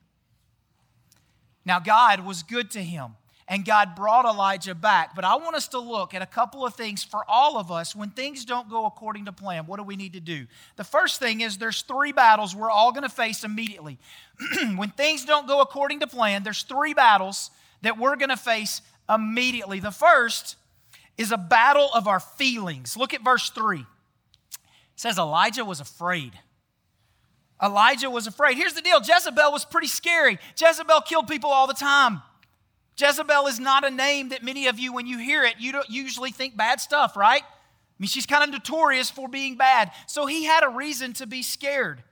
Now, 1.64 1.80
God 1.80 2.26
was 2.26 2.44
good 2.44 2.72
to 2.72 2.82
him, 2.82 3.16
and 3.48 3.66
God 3.66 3.96
brought 3.96 4.26
Elijah 4.26 4.76
back. 4.76 5.16
But 5.16 5.26
I 5.26 5.36
want 5.36 5.56
us 5.56 5.68
to 5.70 5.80
look 5.80 6.14
at 6.14 6.22
a 6.22 6.26
couple 6.26 6.66
of 6.66 6.76
things 6.76 7.04
for 7.04 7.24
all 7.28 7.58
of 7.58 7.72
us 7.72 7.96
when 7.96 8.10
things 8.10 8.46
don't 8.46 8.70
go 8.70 8.86
according 8.86 9.26
to 9.26 9.32
plan. 9.32 9.66
What 9.66 9.78
do 9.78 9.84
we 9.84 9.96
need 9.96 10.14
to 10.14 10.20
do? 10.20 10.48
The 10.76 10.84
first 10.84 11.20
thing 11.20 11.42
is 11.42 11.58
there's 11.58 11.82
three 11.82 12.12
battles 12.12 12.56
we're 12.56 12.72
all 12.72 12.92
going 12.92 13.04
to 13.04 13.10
face 13.10 13.44
immediately. 13.44 13.98
when 14.76 14.90
things 14.92 15.26
don't 15.26 15.48
go 15.48 15.62
according 15.62 16.00
to 16.00 16.08
plan, 16.08 16.44
there's 16.44 16.64
three 16.64 16.94
battles 16.94 17.52
that 17.82 17.98
we're 17.98 18.16
going 18.16 18.30
to 18.30 18.38
face 18.38 18.82
immediately. 19.10 19.80
The 19.80 19.92
first 19.92 20.56
is 21.18 21.32
a 21.32 21.38
battle 21.38 21.90
of 21.94 22.08
our 22.08 22.20
feelings. 22.20 22.98
Look 22.98 23.14
at 23.14 23.24
verse 23.24 23.50
3. 23.50 23.80
It 23.80 23.86
says 24.96 25.18
Elijah 25.18 25.66
was 25.66 25.80
afraid. 25.80 26.34
Elijah 27.62 28.10
was 28.10 28.28
afraid. 28.28 28.58
Here's 28.58 28.74
the 28.74 28.82
deal 28.82 29.00
Jezebel 29.00 29.52
was 29.52 29.66
pretty 29.66 29.88
scary. 29.88 30.40
Jezebel 30.60 31.02
killed 31.02 31.28
people 31.28 31.50
all 31.50 31.68
the 31.68 31.74
time. 31.74 32.22
Jezebel 32.98 33.48
is 33.48 33.60
not 33.60 33.86
a 33.86 33.90
name 33.90 34.30
that 34.30 34.44
many 34.44 34.68
of 34.68 34.80
you, 34.80 34.94
when 34.94 35.08
you 35.08 35.18
hear 35.18 35.44
it, 35.44 35.56
you 35.60 35.72
don't 35.72 35.90
usually 35.90 36.32
think 36.32 36.56
bad 36.56 36.80
stuff, 36.80 37.18
right? 37.18 37.42
I 37.44 37.96
mean, 38.00 38.08
she's 38.08 38.26
kind 38.26 38.44
of 38.44 38.50
notorious 38.50 39.10
for 39.10 39.28
being 39.28 39.56
bad. 39.56 39.92
So 40.08 40.26
he 40.26 40.44
had 40.46 40.64
a 40.64 40.70
reason 40.70 41.14
to 41.14 41.28
be 41.28 41.42
scared. 41.42 42.04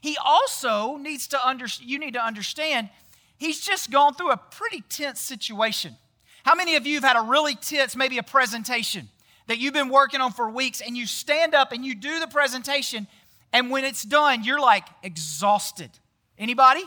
He 0.00 0.16
also 0.22 0.96
needs 0.96 1.28
to 1.28 1.46
understand, 1.46 1.90
you 1.90 1.98
need 1.98 2.14
to 2.14 2.24
understand, 2.24 2.90
he's 3.36 3.60
just 3.60 3.90
gone 3.90 4.14
through 4.14 4.30
a 4.30 4.36
pretty 4.36 4.82
tense 4.88 5.20
situation. 5.20 5.96
How 6.44 6.54
many 6.54 6.76
of 6.76 6.86
you 6.86 6.94
have 6.94 7.04
had 7.04 7.16
a 7.16 7.22
really 7.22 7.54
tense, 7.54 7.96
maybe 7.96 8.18
a 8.18 8.22
presentation 8.22 9.08
that 9.46 9.58
you've 9.58 9.74
been 9.74 9.88
working 9.88 10.20
on 10.20 10.32
for 10.32 10.48
weeks, 10.50 10.80
and 10.80 10.96
you 10.96 11.06
stand 11.06 11.54
up 11.54 11.72
and 11.72 11.84
you 11.84 11.94
do 11.94 12.18
the 12.18 12.26
presentation, 12.26 13.06
and 13.52 13.70
when 13.70 13.84
it's 13.84 14.02
done, 14.02 14.44
you're 14.44 14.60
like 14.60 14.86
exhausted. 15.02 15.90
Anybody? 16.38 16.82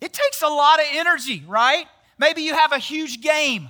It 0.00 0.12
takes 0.12 0.42
a 0.42 0.48
lot 0.48 0.80
of 0.80 0.86
energy, 0.92 1.44
right? 1.46 1.86
Maybe 2.18 2.42
you 2.42 2.54
have 2.54 2.72
a 2.72 2.78
huge 2.78 3.20
game, 3.20 3.68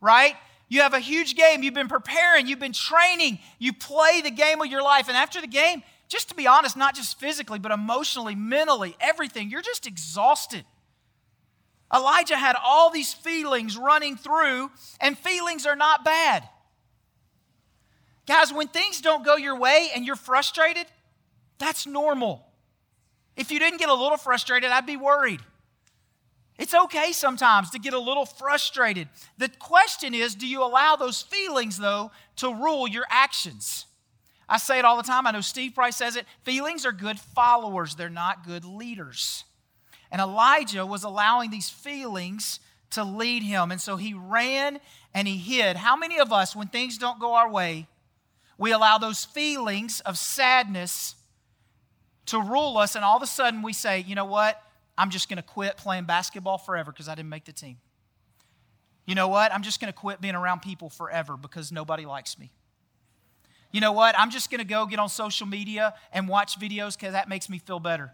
right? 0.00 0.34
You 0.68 0.82
have 0.82 0.94
a 0.94 1.00
huge 1.00 1.34
game. 1.34 1.62
You've 1.62 1.74
been 1.74 1.88
preparing, 1.88 2.46
you've 2.46 2.58
been 2.58 2.72
training, 2.72 3.38
you 3.58 3.72
play 3.72 4.20
the 4.22 4.30
game 4.30 4.60
of 4.60 4.66
your 4.68 4.82
life. 4.82 5.08
And 5.08 5.16
after 5.16 5.40
the 5.40 5.46
game, 5.46 5.82
just 6.08 6.28
to 6.28 6.34
be 6.34 6.46
honest, 6.46 6.76
not 6.76 6.94
just 6.94 7.18
physically, 7.18 7.58
but 7.58 7.72
emotionally, 7.72 8.34
mentally, 8.34 8.96
everything, 9.00 9.50
you're 9.50 9.62
just 9.62 9.86
exhausted. 9.86 10.64
Elijah 11.94 12.36
had 12.36 12.56
all 12.62 12.90
these 12.90 13.14
feelings 13.14 13.76
running 13.76 14.16
through, 14.16 14.70
and 15.00 15.16
feelings 15.16 15.66
are 15.66 15.76
not 15.76 16.04
bad. 16.04 16.46
Guys, 18.26 18.52
when 18.52 18.68
things 18.68 19.00
don't 19.00 19.24
go 19.24 19.36
your 19.36 19.58
way 19.58 19.88
and 19.94 20.04
you're 20.04 20.16
frustrated, 20.16 20.86
that's 21.58 21.86
normal. 21.86 22.46
If 23.36 23.50
you 23.50 23.58
didn't 23.58 23.78
get 23.78 23.88
a 23.88 23.94
little 23.94 24.18
frustrated, 24.18 24.70
I'd 24.70 24.84
be 24.84 24.98
worried. 24.98 25.40
It's 26.58 26.74
okay 26.74 27.12
sometimes 27.12 27.70
to 27.70 27.78
get 27.78 27.94
a 27.94 27.98
little 27.98 28.26
frustrated. 28.26 29.08
The 29.38 29.48
question 29.48 30.12
is 30.12 30.34
do 30.34 30.46
you 30.46 30.62
allow 30.62 30.96
those 30.96 31.22
feelings, 31.22 31.78
though, 31.78 32.10
to 32.36 32.52
rule 32.52 32.88
your 32.88 33.06
actions? 33.08 33.86
I 34.48 34.58
say 34.58 34.78
it 34.78 34.84
all 34.84 34.96
the 34.96 35.02
time. 35.02 35.26
I 35.26 35.30
know 35.30 35.40
Steve 35.40 35.74
Price 35.74 35.96
says 35.96 36.16
it. 36.16 36.26
Feelings 36.42 36.84
are 36.84 36.92
good 36.92 37.20
followers, 37.20 37.94
they're 37.94 38.10
not 38.10 38.46
good 38.46 38.64
leaders. 38.64 39.44
And 40.10 40.20
Elijah 40.20 40.86
was 40.86 41.04
allowing 41.04 41.50
these 41.50 41.68
feelings 41.68 42.60
to 42.90 43.04
lead 43.04 43.42
him. 43.42 43.70
And 43.70 43.80
so 43.80 43.96
he 43.96 44.14
ran 44.14 44.80
and 45.14 45.28
he 45.28 45.36
hid. 45.36 45.76
How 45.76 45.96
many 45.96 46.18
of 46.18 46.32
us, 46.32 46.56
when 46.56 46.68
things 46.68 46.96
don't 46.96 47.20
go 47.20 47.34
our 47.34 47.50
way, 47.50 47.86
we 48.56 48.72
allow 48.72 48.98
those 48.98 49.24
feelings 49.24 50.00
of 50.00 50.18
sadness 50.18 51.14
to 52.26 52.40
rule 52.40 52.76
us, 52.76 52.94
and 52.94 53.04
all 53.04 53.16
of 53.16 53.22
a 53.22 53.26
sudden 53.26 53.62
we 53.62 53.72
say, 53.72 54.00
you 54.00 54.14
know 54.14 54.24
what? 54.24 54.60
I'm 54.98 55.10
just 55.10 55.28
going 55.28 55.36
to 55.36 55.42
quit 55.42 55.76
playing 55.76 56.04
basketball 56.04 56.58
forever 56.58 56.90
because 56.90 57.08
I 57.08 57.14
didn't 57.14 57.28
make 57.28 57.44
the 57.44 57.52
team. 57.52 57.76
You 59.06 59.14
know 59.14 59.28
what? 59.28 59.54
I'm 59.54 59.62
just 59.62 59.80
going 59.80 59.90
to 59.90 59.98
quit 59.98 60.20
being 60.20 60.34
around 60.34 60.60
people 60.60 60.90
forever 60.90 61.36
because 61.36 61.72
nobody 61.72 62.04
likes 62.04 62.38
me. 62.38 62.50
You 63.72 63.80
know 63.80 63.92
what? 63.92 64.18
I'm 64.18 64.30
just 64.30 64.50
going 64.50 64.58
to 64.58 64.66
go 64.66 64.86
get 64.86 64.98
on 64.98 65.08
social 65.08 65.46
media 65.46 65.94
and 66.12 66.28
watch 66.28 66.58
videos 66.58 66.96
because 66.98 67.12
that 67.12 67.28
makes 67.28 67.48
me 67.48 67.58
feel 67.58 67.78
better. 67.78 68.12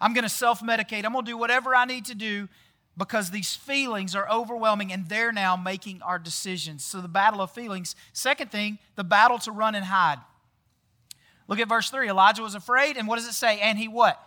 I'm 0.00 0.14
going 0.14 0.24
to 0.24 0.30
self 0.30 0.60
medicate. 0.60 1.04
I'm 1.04 1.12
going 1.12 1.26
to 1.26 1.30
do 1.30 1.36
whatever 1.36 1.74
I 1.74 1.84
need 1.84 2.06
to 2.06 2.14
do 2.14 2.48
because 2.96 3.30
these 3.30 3.54
feelings 3.54 4.16
are 4.16 4.28
overwhelming 4.30 4.92
and 4.92 5.08
they're 5.08 5.32
now 5.32 5.56
making 5.56 6.00
our 6.02 6.18
decisions. 6.18 6.84
So, 6.84 7.00
the 7.00 7.08
battle 7.08 7.40
of 7.40 7.50
feelings. 7.50 7.94
Second 8.12 8.50
thing, 8.50 8.78
the 8.96 9.04
battle 9.04 9.38
to 9.40 9.52
run 9.52 9.74
and 9.74 9.84
hide. 9.84 10.18
Look 11.46 11.58
at 11.60 11.68
verse 11.68 11.90
3. 11.90 12.08
Elijah 12.08 12.42
was 12.42 12.54
afraid, 12.54 12.96
and 12.96 13.06
what 13.06 13.16
does 13.16 13.28
it 13.28 13.34
say? 13.34 13.60
And 13.60 13.78
he 13.78 13.88
what? 13.88 14.20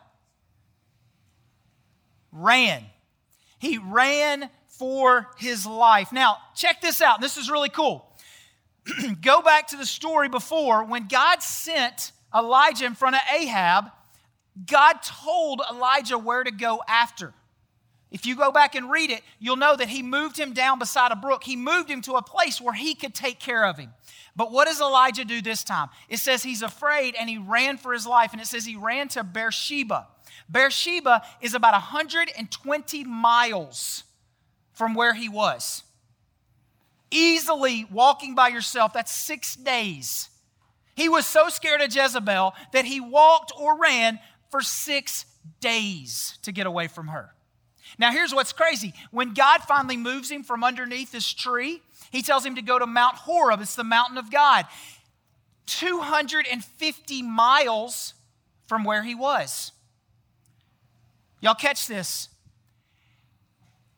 Ran. 2.31 2.83
He 3.59 3.77
ran 3.77 4.49
for 4.67 5.29
his 5.37 5.65
life. 5.65 6.11
Now, 6.11 6.37
check 6.55 6.81
this 6.81 7.01
out. 7.01 7.21
This 7.21 7.37
is 7.37 7.49
really 7.49 7.69
cool. 7.69 8.07
Go 9.21 9.41
back 9.41 9.67
to 9.67 9.77
the 9.77 9.85
story 9.85 10.29
before 10.29 10.83
when 10.83 11.07
God 11.07 11.43
sent 11.43 12.11
Elijah 12.33 12.85
in 12.85 12.95
front 12.95 13.15
of 13.15 13.21
Ahab, 13.33 13.91
God 14.65 14.93
told 15.03 15.61
Elijah 15.71 16.17
where 16.17 16.43
to 16.43 16.51
go 16.51 16.81
after. 16.87 17.33
If 18.09 18.25
you 18.25 18.35
go 18.35 18.51
back 18.51 18.75
and 18.75 18.91
read 18.91 19.09
it, 19.09 19.21
you'll 19.39 19.55
know 19.55 19.75
that 19.75 19.87
he 19.87 20.03
moved 20.03 20.37
him 20.37 20.53
down 20.53 20.79
beside 20.79 21.13
a 21.13 21.15
brook. 21.15 21.45
He 21.45 21.55
moved 21.55 21.89
him 21.89 22.01
to 22.01 22.13
a 22.13 22.21
place 22.21 22.59
where 22.59 22.73
he 22.73 22.93
could 22.93 23.15
take 23.15 23.39
care 23.39 23.65
of 23.65 23.77
him. 23.77 23.91
But 24.35 24.51
what 24.51 24.67
does 24.67 24.81
Elijah 24.81 25.23
do 25.23 25.41
this 25.41 25.63
time? 25.63 25.89
It 26.09 26.17
says 26.17 26.43
he's 26.43 26.61
afraid 26.61 27.15
and 27.15 27.29
he 27.29 27.37
ran 27.37 27.77
for 27.77 27.93
his 27.93 28.05
life, 28.05 28.33
and 28.33 28.41
it 28.41 28.47
says 28.47 28.65
he 28.65 28.75
ran 28.75 29.07
to 29.09 29.23
Beersheba. 29.23 30.07
Beersheba 30.49 31.23
is 31.41 31.53
about 31.53 31.73
120 31.73 33.03
miles 33.03 34.03
from 34.73 34.93
where 34.93 35.13
he 35.13 35.29
was. 35.29 35.83
Easily 37.09 37.85
walking 37.91 38.35
by 38.35 38.47
yourself, 38.47 38.93
that's 38.93 39.11
six 39.11 39.55
days. 39.55 40.29
He 40.95 41.09
was 41.09 41.25
so 41.25 41.49
scared 41.49 41.81
of 41.81 41.93
Jezebel 41.93 42.53
that 42.73 42.85
he 42.85 42.99
walked 42.99 43.51
or 43.57 43.77
ran 43.77 44.19
for 44.49 44.61
six 44.61 45.25
days 45.59 46.37
to 46.43 46.51
get 46.51 46.67
away 46.67 46.87
from 46.87 47.07
her. 47.07 47.33
Now, 47.97 48.11
here's 48.11 48.33
what's 48.33 48.53
crazy. 48.53 48.93
When 49.11 49.33
God 49.33 49.61
finally 49.63 49.97
moves 49.97 50.31
him 50.31 50.43
from 50.43 50.63
underneath 50.63 51.11
this 51.11 51.31
tree, 51.33 51.81
he 52.11 52.21
tells 52.21 52.45
him 52.45 52.55
to 52.55 52.61
go 52.61 52.79
to 52.79 52.85
Mount 52.85 53.15
Horeb. 53.15 53.61
It's 53.61 53.75
the 53.75 53.83
mountain 53.83 54.17
of 54.17 54.31
God. 54.31 54.65
250 55.67 57.21
miles 57.21 58.13
from 58.67 58.83
where 58.83 59.03
he 59.03 59.15
was. 59.15 59.71
Y'all 61.41 61.55
catch 61.55 61.87
this? 61.87 62.29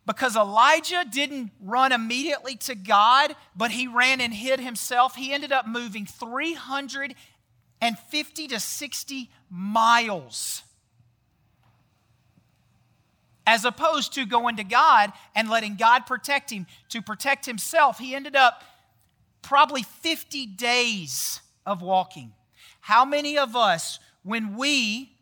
Because 0.06 0.36
Elijah 0.36 1.06
didn't 1.10 1.52
run 1.62 1.92
immediately 1.92 2.56
to 2.58 2.76
God, 2.76 3.36
but 3.56 3.72
he 3.72 3.88
ran 3.88 4.20
and 4.20 4.34
hid 4.34 4.60
himself, 4.60 5.16
he 5.16 5.32
ended 5.32 5.52
up 5.52 5.68
moving 5.68 6.06
350 6.06 8.48
to 8.48 8.60
60 8.60 9.30
miles 9.50 10.64
as 13.46 13.66
opposed 13.66 14.14
to 14.14 14.26
going 14.26 14.56
to 14.56 14.64
God 14.64 15.12
and 15.36 15.50
letting 15.50 15.76
God 15.76 16.06
protect 16.06 16.50
him 16.50 16.66
to 16.90 17.02
protect 17.02 17.46
himself. 17.46 18.00
He 18.00 18.16
ended 18.16 18.36
up 18.36 18.64
probably 19.42 19.84
50 19.84 20.46
days 20.48 21.42
of 21.66 21.82
walking. 21.82 22.34
How 22.80 23.06
many 23.06 23.38
of 23.38 23.56
us, 23.56 24.00
when 24.24 24.56
we 24.56 25.13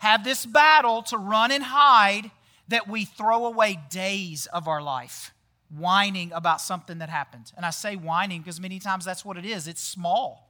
have 0.00 0.24
this 0.24 0.44
battle 0.44 1.02
to 1.04 1.16
run 1.16 1.50
and 1.50 1.62
hide, 1.64 2.30
that 2.68 2.88
we 2.88 3.04
throw 3.04 3.46
away 3.46 3.80
days 3.90 4.46
of 4.46 4.68
our 4.68 4.82
life 4.82 5.32
whining 5.70 6.32
about 6.32 6.60
something 6.60 6.98
that 6.98 7.08
happened? 7.08 7.52
And 7.56 7.64
I 7.64 7.70
say 7.70 7.96
whining 7.96 8.40
because 8.40 8.60
many 8.60 8.78
times 8.78 9.04
that's 9.04 9.24
what 9.24 9.36
it 9.36 9.46
is 9.46 9.66
it's 9.66 9.82
small. 9.82 10.48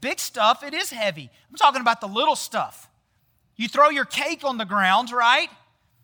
Big 0.00 0.18
stuff, 0.18 0.62
it 0.62 0.72
is 0.72 0.90
heavy. 0.90 1.30
I'm 1.50 1.56
talking 1.56 1.80
about 1.80 2.00
the 2.00 2.08
little 2.08 2.36
stuff. 2.36 2.88
You 3.56 3.68
throw 3.68 3.90
your 3.90 4.06
cake 4.06 4.42
on 4.44 4.56
the 4.56 4.64
ground, 4.64 5.12
right? 5.12 5.50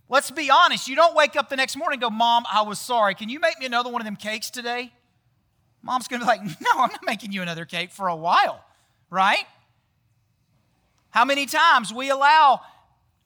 Let's 0.09 0.31
be 0.31 0.50
honest. 0.50 0.88
You 0.88 0.97
don't 0.97 1.16
wake 1.16 1.37
up 1.37 1.49
the 1.49 1.57
next 1.57 1.76
morning 1.76 1.97
and 1.97 2.02
go, 2.02 2.11
Mom, 2.11 2.45
I 2.52 2.62
was 2.62 2.78
sorry. 2.78 3.14
Can 3.14 3.28
you 3.28 3.40
make 3.40 3.59
me 3.59 3.66
another 3.66 3.90
one 3.90 4.00
of 4.00 4.05
them 4.05 4.16
cakes 4.16 4.50
today? 4.50 4.93
Mom's 5.83 6.09
going 6.09 6.21
to 6.21 6.26
be 6.26 6.28
like, 6.28 6.40
No, 6.61 6.71
I'm 6.75 6.90
not 6.90 7.05
making 7.05 7.33
you 7.33 7.43
another 7.43 7.64
cake 7.64 7.90
for 7.90 8.09
a 8.09 8.16
while, 8.16 8.62
right? 9.09 9.45
How 11.16 11.25
many 11.25 11.46
times 11.46 11.94
we 11.94 12.11
allow 12.11 12.61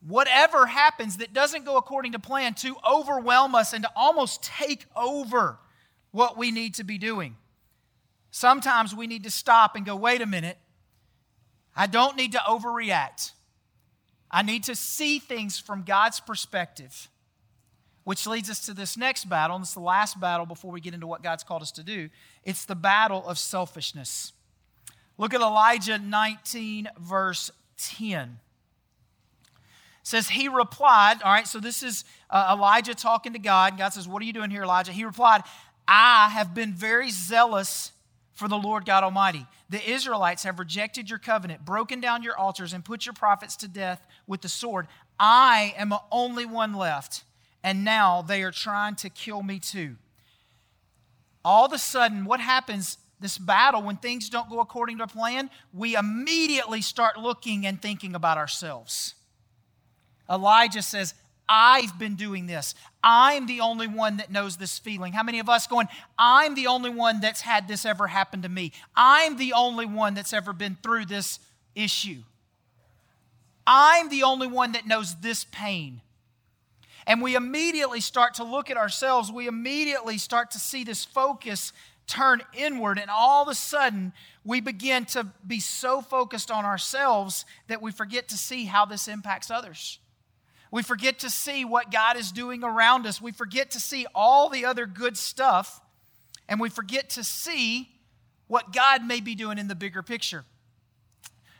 whatever 0.06 0.64
happens 0.64 1.16
that 1.16 1.32
doesn't 1.32 1.64
go 1.64 1.76
according 1.76 2.12
to 2.12 2.20
plan 2.20 2.54
to 2.54 2.76
overwhelm 2.88 3.56
us 3.56 3.73
and 3.73 3.82
to 3.82 3.90
almost 3.97 4.44
take 4.44 4.87
over 4.94 5.59
what 6.12 6.38
we 6.38 6.52
need 6.52 6.75
to 6.75 6.85
be 6.85 6.99
doing? 6.99 7.35
Sometimes 8.30 8.94
we 8.94 9.09
need 9.09 9.25
to 9.25 9.30
stop 9.32 9.75
and 9.75 9.85
go, 9.85 9.97
Wait 9.97 10.20
a 10.20 10.26
minute. 10.26 10.56
I 11.75 11.88
don't 11.88 12.16
need 12.16 12.30
to 12.30 12.38
overreact. 12.38 13.32
I 14.30 14.42
need 14.42 14.62
to 14.64 14.76
see 14.76 15.18
things 15.18 15.59
from 15.59 15.82
God's 15.82 16.20
perspective, 16.20 17.09
which 18.04 18.25
leads 18.25 18.49
us 18.49 18.64
to 18.66 18.73
this 18.73 18.97
next 18.97 19.28
battle, 19.28 19.56
and 19.56 19.64
it's 19.64 19.75
the 19.75 19.80
last 19.80 20.20
battle 20.20 20.47
before 20.47 20.70
we 20.70 20.80
get 20.80 20.94
into 20.94 21.09
what 21.09 21.25
God's 21.25 21.42
called 21.42 21.62
us 21.62 21.73
to 21.73 21.82
do. 21.82 22.09
It's 22.44 22.66
the 22.66 22.76
battle 22.76 23.26
of 23.26 23.37
selfishness. 23.37 24.32
Look 25.18 25.35
at 25.35 25.40
Elijah 25.40 25.99
19, 25.99 26.88
verse 27.00 27.50
10. 27.80 28.38
Says, 30.02 30.28
He 30.28 30.49
replied, 30.49 31.22
all 31.22 31.32
right, 31.32 31.46
so 31.46 31.60
this 31.60 31.82
is 31.82 32.04
uh, 32.28 32.54
Elijah 32.56 32.94
talking 32.94 33.32
to 33.32 33.38
God. 33.38 33.78
God 33.78 33.90
says, 33.90 34.08
What 34.08 34.22
are 34.22 34.26
you 34.26 34.32
doing 34.32 34.50
here, 34.50 34.62
Elijah? 34.62 34.92
He 34.92 35.04
replied, 35.04 35.42
I 35.87 36.28
have 36.30 36.54
been 36.54 36.72
very 36.72 37.10
zealous 37.10 37.92
for 38.32 38.49
the 38.49 38.56
Lord 38.56 38.87
God 38.87 39.04
Almighty. 39.04 39.46
The 39.68 39.88
Israelites 39.88 40.44
have 40.44 40.58
rejected 40.58 41.10
your 41.10 41.18
covenant, 41.18 41.64
broken 41.64 42.00
down 42.00 42.22
your 42.22 42.38
altars, 42.38 42.72
and 42.72 42.84
put 42.84 43.04
your 43.04 43.12
prophets 43.12 43.56
to 43.56 43.68
death 43.68 44.00
with 44.26 44.40
the 44.40 44.49
sword. 44.49 44.87
I 45.18 45.75
am 45.76 45.90
the 45.90 46.00
only 46.10 46.46
one 46.46 46.72
left, 46.75 47.25
and 47.62 47.84
now 47.84 48.22
they 48.22 48.42
are 48.42 48.50
trying 48.50 48.94
to 48.96 49.10
kill 49.10 49.42
me 49.42 49.58
too. 49.58 49.96
All 51.44 51.66
of 51.66 51.72
a 51.72 51.78
sudden, 51.78 52.25
what 52.25 52.40
happens 52.40 52.99
this 53.20 53.38
battle, 53.38 53.82
when 53.82 53.96
things 53.96 54.28
don't 54.28 54.48
go 54.48 54.60
according 54.60 54.98
to 54.98 55.06
plan, 55.06 55.50
we 55.72 55.94
immediately 55.94 56.80
start 56.80 57.18
looking 57.18 57.66
and 57.66 57.80
thinking 57.80 58.14
about 58.14 58.38
ourselves. 58.38 59.14
Elijah 60.28 60.82
says, 60.82 61.14
I've 61.52 61.98
been 61.98 62.14
doing 62.14 62.46
this. 62.46 62.76
I'm 63.02 63.46
the 63.46 63.60
only 63.60 63.88
one 63.88 64.18
that 64.18 64.30
knows 64.30 64.56
this 64.56 64.78
feeling. 64.78 65.12
How 65.12 65.24
many 65.24 65.40
of 65.40 65.48
us 65.48 65.66
going, 65.66 65.88
I'm 66.16 66.54
the 66.54 66.68
only 66.68 66.90
one 66.90 67.20
that's 67.20 67.40
had 67.40 67.66
this 67.66 67.84
ever 67.84 68.06
happen 68.06 68.42
to 68.42 68.48
me? 68.48 68.72
I'm 68.94 69.36
the 69.36 69.52
only 69.54 69.84
one 69.84 70.14
that's 70.14 70.32
ever 70.32 70.52
been 70.52 70.78
through 70.80 71.06
this 71.06 71.40
issue. 71.74 72.22
I'm 73.66 74.08
the 74.08 74.22
only 74.22 74.46
one 74.46 74.72
that 74.72 74.86
knows 74.86 75.16
this 75.16 75.44
pain. 75.50 76.00
And 77.06 77.20
we 77.20 77.34
immediately 77.34 78.00
start 78.00 78.34
to 78.34 78.44
look 78.44 78.70
at 78.70 78.76
ourselves. 78.76 79.32
We 79.32 79.48
immediately 79.48 80.18
start 80.18 80.52
to 80.52 80.60
see 80.60 80.84
this 80.84 81.04
focus 81.04 81.72
turn 82.11 82.43
inward. 82.52 82.99
And 82.99 83.11
all 83.11 83.43
of 83.43 83.49
a 83.49 83.55
sudden, 83.55 84.12
we 84.45 84.61
begin 84.61 85.05
to 85.07 85.26
be 85.47 85.61
so 85.61 86.00
focused 86.00 86.50
on 86.50 86.64
ourselves 86.64 87.45
that 87.69 87.81
we 87.81 87.93
forget 87.93 88.29
to 88.29 88.37
see 88.37 88.64
how 88.64 88.85
this 88.85 89.09
impacts 89.09 89.50
others. 89.50 89.99
We 90.73 90.83
forget 90.83 91.21
to 91.21 91.31
see 91.31 91.64
what 91.64 91.90
God 91.90 92.17
is 92.17 92.33
doing 92.33 92.62
around 92.62 93.07
us. 93.07 93.21
We 93.21 93.33
forget 93.33 93.71
to 93.73 93.81
see 93.81 94.07
all 94.14 94.49
the 94.49 94.64
other 94.64 94.87
good 94.87 95.17
stuff, 95.17 95.81
and 96.49 96.61
we 96.61 96.69
forget 96.69 97.11
to 97.11 97.25
see 97.25 97.88
what 98.47 98.73
God 98.73 99.05
may 99.05 99.21
be 99.21 99.35
doing 99.35 99.59
in 99.59 99.69
the 99.69 99.75
bigger 99.75 100.02
picture. 100.02 100.45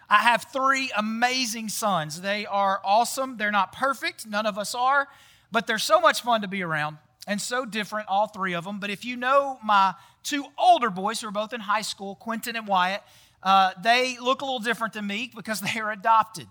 I 0.09 0.19
have 0.19 0.47
three 0.53 0.91
amazing 0.97 1.69
sons. 1.69 2.21
They 2.21 2.47
are 2.47 2.81
awesome. 2.85 3.37
They're 3.37 3.53
not 3.53 3.73
perfect, 3.73 4.27
none 4.27 4.47
of 4.47 4.59
us 4.59 4.75
are, 4.75 5.09
but 5.53 5.67
they're 5.67 5.79
so 5.79 6.01
much 6.01 6.23
fun 6.23 6.43
to 6.43 6.49
be 6.49 6.63
around 6.63 6.99
and 7.27 7.41
so 7.41 7.65
different, 7.65 8.09
all 8.09 8.27
three 8.27 8.55
of 8.55 8.65
them. 8.65 8.81
But 8.81 8.91
if 8.91 9.05
you 9.05 9.17
know 9.17 9.59
my 9.65 9.95
two 10.23 10.45
older 10.59 10.91
boys 10.91 11.21
who 11.21 11.29
are 11.29 11.33
both 11.33 11.53
in 11.53 11.61
high 11.61 11.83
school, 11.83 12.15
Quentin 12.17 12.57
and 12.57 12.67
Wyatt, 12.67 13.03
uh, 13.43 13.73
they 13.83 14.19
look 14.19 14.43
a 14.43 14.45
little 14.45 14.61
different 14.61 14.95
than 14.95 15.07
me 15.07 15.31
because 15.37 15.61
they 15.61 15.81
are 15.81 15.93
adopted. 15.93 16.47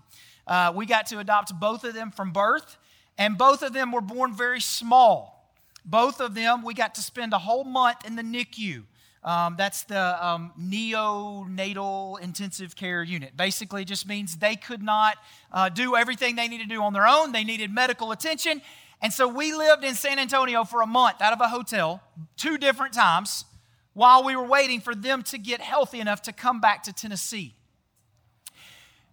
Uh, 0.46 0.72
we 0.74 0.86
got 0.86 1.06
to 1.06 1.18
adopt 1.18 1.58
both 1.58 1.84
of 1.84 1.94
them 1.94 2.10
from 2.10 2.32
birth, 2.32 2.76
and 3.18 3.36
both 3.36 3.62
of 3.62 3.72
them 3.72 3.92
were 3.92 4.00
born 4.00 4.34
very 4.34 4.60
small. 4.60 5.36
Both 5.84 6.20
of 6.20 6.34
them, 6.34 6.62
we 6.62 6.74
got 6.74 6.94
to 6.96 7.02
spend 7.02 7.32
a 7.32 7.38
whole 7.38 7.64
month 7.64 8.04
in 8.04 8.16
the 8.16 8.22
NICU. 8.22 8.82
Um, 9.22 9.54
that's 9.58 9.82
the 9.84 10.26
um, 10.26 10.52
neonatal 10.58 12.20
intensive 12.20 12.74
care 12.74 13.02
unit. 13.02 13.36
Basically, 13.36 13.84
just 13.84 14.08
means 14.08 14.36
they 14.36 14.56
could 14.56 14.82
not 14.82 15.18
uh, 15.52 15.68
do 15.68 15.94
everything 15.94 16.36
they 16.36 16.48
needed 16.48 16.68
to 16.68 16.74
do 16.74 16.82
on 16.82 16.94
their 16.94 17.06
own. 17.06 17.32
They 17.32 17.44
needed 17.44 17.70
medical 17.70 18.12
attention. 18.12 18.62
And 19.02 19.12
so 19.12 19.26
we 19.26 19.54
lived 19.54 19.84
in 19.84 19.94
San 19.94 20.18
Antonio 20.18 20.64
for 20.64 20.82
a 20.82 20.86
month 20.86 21.22
out 21.22 21.32
of 21.32 21.40
a 21.40 21.48
hotel, 21.48 22.02
two 22.36 22.58
different 22.58 22.92
times, 22.92 23.44
while 23.94 24.24
we 24.24 24.36
were 24.36 24.46
waiting 24.46 24.80
for 24.80 24.94
them 24.94 25.22
to 25.24 25.38
get 25.38 25.60
healthy 25.60 26.00
enough 26.00 26.22
to 26.22 26.32
come 26.32 26.60
back 26.60 26.82
to 26.84 26.92
Tennessee. 26.92 27.54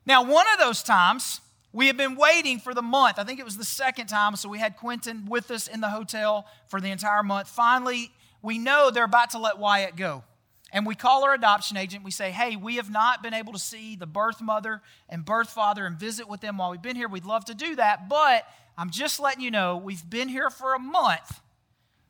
Now, 0.05 0.23
one 0.23 0.45
of 0.53 0.59
those 0.59 0.83
times, 0.83 1.41
we 1.73 1.87
had 1.87 1.97
been 1.97 2.15
waiting 2.15 2.59
for 2.59 2.73
the 2.73 2.81
month. 2.81 3.19
I 3.19 3.23
think 3.23 3.39
it 3.39 3.45
was 3.45 3.57
the 3.57 3.65
second 3.65 4.07
time. 4.07 4.35
So 4.35 4.49
we 4.49 4.59
had 4.59 4.77
Quentin 4.77 5.25
with 5.25 5.51
us 5.51 5.67
in 5.67 5.81
the 5.81 5.89
hotel 5.89 6.47
for 6.67 6.79
the 6.81 6.89
entire 6.89 7.23
month. 7.23 7.47
Finally, 7.49 8.11
we 8.41 8.57
know 8.57 8.89
they're 8.89 9.03
about 9.03 9.31
to 9.31 9.39
let 9.39 9.57
Wyatt 9.57 9.95
go. 9.95 10.23
And 10.71 10.85
we 10.85 10.95
call 10.95 11.23
our 11.23 11.33
adoption 11.33 11.77
agent. 11.77 12.03
We 12.03 12.11
say, 12.11 12.31
hey, 12.31 12.55
we 12.55 12.75
have 12.75 12.89
not 12.89 13.23
been 13.23 13.33
able 13.33 13.53
to 13.53 13.59
see 13.59 13.95
the 13.95 14.05
birth 14.05 14.41
mother 14.41 14.81
and 15.07 15.23
birth 15.23 15.49
father 15.49 15.85
and 15.85 15.97
visit 15.97 16.27
with 16.27 16.41
them 16.41 16.57
while 16.57 16.71
we've 16.71 16.81
been 16.81 16.95
here. 16.95 17.07
We'd 17.07 17.25
love 17.25 17.45
to 17.45 17.53
do 17.53 17.75
that, 17.75 18.09
but 18.09 18.43
I'm 18.77 18.89
just 18.89 19.19
letting 19.19 19.41
you 19.41 19.51
know 19.51 19.77
we've 19.77 20.07
been 20.07 20.29
here 20.29 20.49
for 20.49 20.75
a 20.75 20.79
month. 20.79 21.41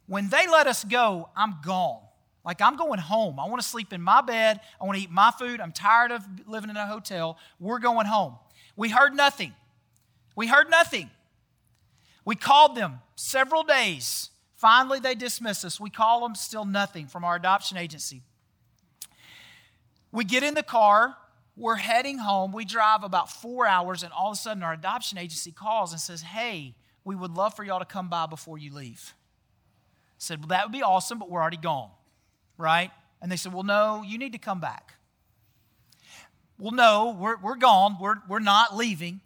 When 0.07 0.29
they 0.29 0.47
let 0.47 0.67
us 0.67 0.83
go, 0.83 1.29
I'm 1.35 1.55
gone. 1.63 2.01
Like, 2.43 2.61
I'm 2.61 2.77
going 2.77 2.99
home. 2.99 3.39
I 3.39 3.47
want 3.47 3.61
to 3.61 3.67
sleep 3.67 3.91
in 3.91 4.01
my 4.01 4.21
bed. 4.21 4.61
I 4.79 4.85
want 4.85 4.97
to 4.97 5.03
eat 5.03 5.11
my 5.11 5.31
food. 5.31 5.59
I'm 5.59 5.73
tired 5.73 6.11
of 6.11 6.23
living 6.45 6.69
in 6.69 6.77
a 6.77 6.87
hotel. 6.87 7.37
We're 7.59 7.79
going 7.79 8.07
home. 8.07 8.35
We 8.77 8.89
heard 8.89 9.15
nothing. 9.15 9.53
We 10.35 10.47
heard 10.47 10.69
nothing. 10.69 11.09
We 12.23 12.35
called 12.35 12.75
them 12.75 12.99
several 13.15 13.63
days. 13.63 14.29
Finally, 14.55 15.01
they 15.01 15.13
dismiss 15.13 15.65
us. 15.65 15.79
We 15.79 15.89
call 15.89 16.21
them 16.21 16.35
still 16.35 16.65
nothing 16.65 17.07
from 17.07 17.23
our 17.23 17.35
adoption 17.35 17.77
agency. 17.77 18.21
We 20.11 20.23
get 20.23 20.43
in 20.43 20.53
the 20.53 20.63
car. 20.63 21.17
We're 21.57 21.75
heading 21.75 22.19
home. 22.19 22.53
We 22.53 22.63
drive 22.63 23.03
about 23.03 23.29
four 23.29 23.67
hours, 23.67 24.03
and 24.03 24.13
all 24.13 24.31
of 24.31 24.37
a 24.37 24.39
sudden, 24.39 24.63
our 24.63 24.73
adoption 24.73 25.17
agency 25.17 25.51
calls 25.51 25.91
and 25.91 25.99
says, 25.99 26.21
Hey, 26.21 26.75
we 27.03 27.15
would 27.15 27.31
love 27.31 27.55
for 27.55 27.63
y'all 27.65 27.79
to 27.79 27.85
come 27.85 28.07
by 28.09 28.27
before 28.27 28.57
you 28.57 28.73
leave. 28.73 29.13
I 29.15 30.19
said, 30.19 30.39
Well, 30.39 30.47
that 30.49 30.65
would 30.65 30.71
be 30.71 30.83
awesome, 30.83 31.19
but 31.19 31.29
we're 31.29 31.41
already 31.41 31.57
gone 31.57 31.89
right? 32.57 32.91
And 33.21 33.31
they 33.31 33.35
said, 33.37 33.53
Well, 33.53 33.63
no, 33.63 34.03
you 34.05 34.17
need 34.17 34.33
to 34.33 34.37
come 34.37 34.59
back. 34.59 34.93
Well, 36.59 36.71
no, 36.71 37.15
we're, 37.19 37.37
we're 37.37 37.55
gone. 37.55 37.97
We're, 37.99 38.15
we're 38.27 38.39
not 38.39 38.75
leaving. 38.75 39.21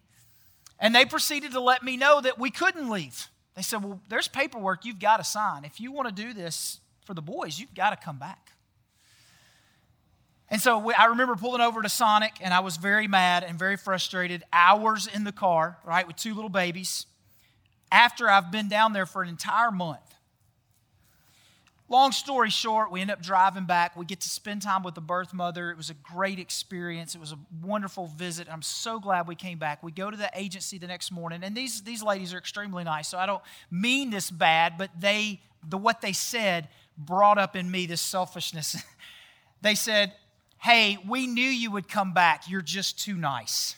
And 0.78 0.94
they 0.94 1.04
proceeded 1.04 1.52
to 1.52 1.60
let 1.60 1.82
me 1.82 1.96
know 1.96 2.20
that 2.20 2.38
we 2.38 2.50
couldn't 2.50 2.90
leave. 2.90 3.28
They 3.56 3.62
said, 3.62 3.82
Well, 3.82 4.00
there's 4.08 4.28
paperwork 4.28 4.84
you've 4.84 4.98
got 4.98 5.18
to 5.18 5.24
sign. 5.24 5.64
If 5.64 5.80
you 5.80 5.92
want 5.92 6.14
to 6.14 6.22
do 6.22 6.32
this 6.32 6.80
for 7.04 7.14
the 7.14 7.22
boys, 7.22 7.58
you've 7.58 7.74
got 7.74 7.90
to 7.90 7.96
come 7.96 8.18
back. 8.18 8.52
And 10.50 10.60
so 10.60 10.78
we, 10.78 10.92
I 10.94 11.06
remember 11.06 11.34
pulling 11.36 11.60
over 11.60 11.80
to 11.82 11.88
Sonic, 11.88 12.34
and 12.40 12.52
I 12.52 12.60
was 12.60 12.76
very 12.76 13.08
mad 13.08 13.42
and 13.42 13.58
very 13.58 13.76
frustrated, 13.76 14.42
hours 14.52 15.06
in 15.06 15.24
the 15.24 15.32
car, 15.32 15.78
right, 15.84 16.06
with 16.06 16.16
two 16.16 16.34
little 16.34 16.50
babies, 16.50 17.06
after 17.90 18.28
I've 18.28 18.50
been 18.50 18.68
down 18.68 18.92
there 18.92 19.06
for 19.06 19.22
an 19.22 19.28
entire 19.28 19.70
month. 19.70 20.00
Long 21.88 22.12
story 22.12 22.48
short, 22.48 22.90
we 22.90 23.02
end 23.02 23.10
up 23.10 23.20
driving 23.20 23.66
back. 23.66 23.96
We 23.96 24.06
get 24.06 24.20
to 24.20 24.30
spend 24.30 24.62
time 24.62 24.82
with 24.82 24.94
the 24.94 25.02
birth 25.02 25.34
mother. 25.34 25.70
It 25.70 25.76
was 25.76 25.90
a 25.90 25.94
great 25.94 26.38
experience. 26.38 27.14
It 27.14 27.20
was 27.20 27.32
a 27.32 27.38
wonderful 27.62 28.06
visit. 28.06 28.48
I'm 28.50 28.62
so 28.62 28.98
glad 28.98 29.28
we 29.28 29.34
came 29.34 29.58
back. 29.58 29.82
We 29.82 29.92
go 29.92 30.10
to 30.10 30.16
the 30.16 30.30
agency 30.34 30.78
the 30.78 30.86
next 30.86 31.10
morning, 31.10 31.40
and 31.44 31.54
these, 31.54 31.82
these 31.82 32.02
ladies 32.02 32.32
are 32.32 32.38
extremely 32.38 32.82
nice. 32.82 33.08
So 33.08 33.18
I 33.18 33.26
don't 33.26 33.42
mean 33.70 34.08
this 34.08 34.30
bad, 34.30 34.78
but 34.78 34.88
they 34.98 35.40
the 35.68 35.78
what 35.78 36.00
they 36.00 36.12
said 36.12 36.68
brought 36.96 37.38
up 37.38 37.56
in 37.56 37.70
me 37.70 37.86
this 37.86 38.00
selfishness. 38.00 38.76
they 39.62 39.74
said, 39.74 40.12
Hey, 40.62 40.96
we 41.08 41.26
knew 41.26 41.42
you 41.42 41.72
would 41.72 41.88
come 41.88 42.14
back. 42.14 42.48
You're 42.48 42.62
just 42.62 42.96
too 42.96 43.14
nice. 43.14 43.74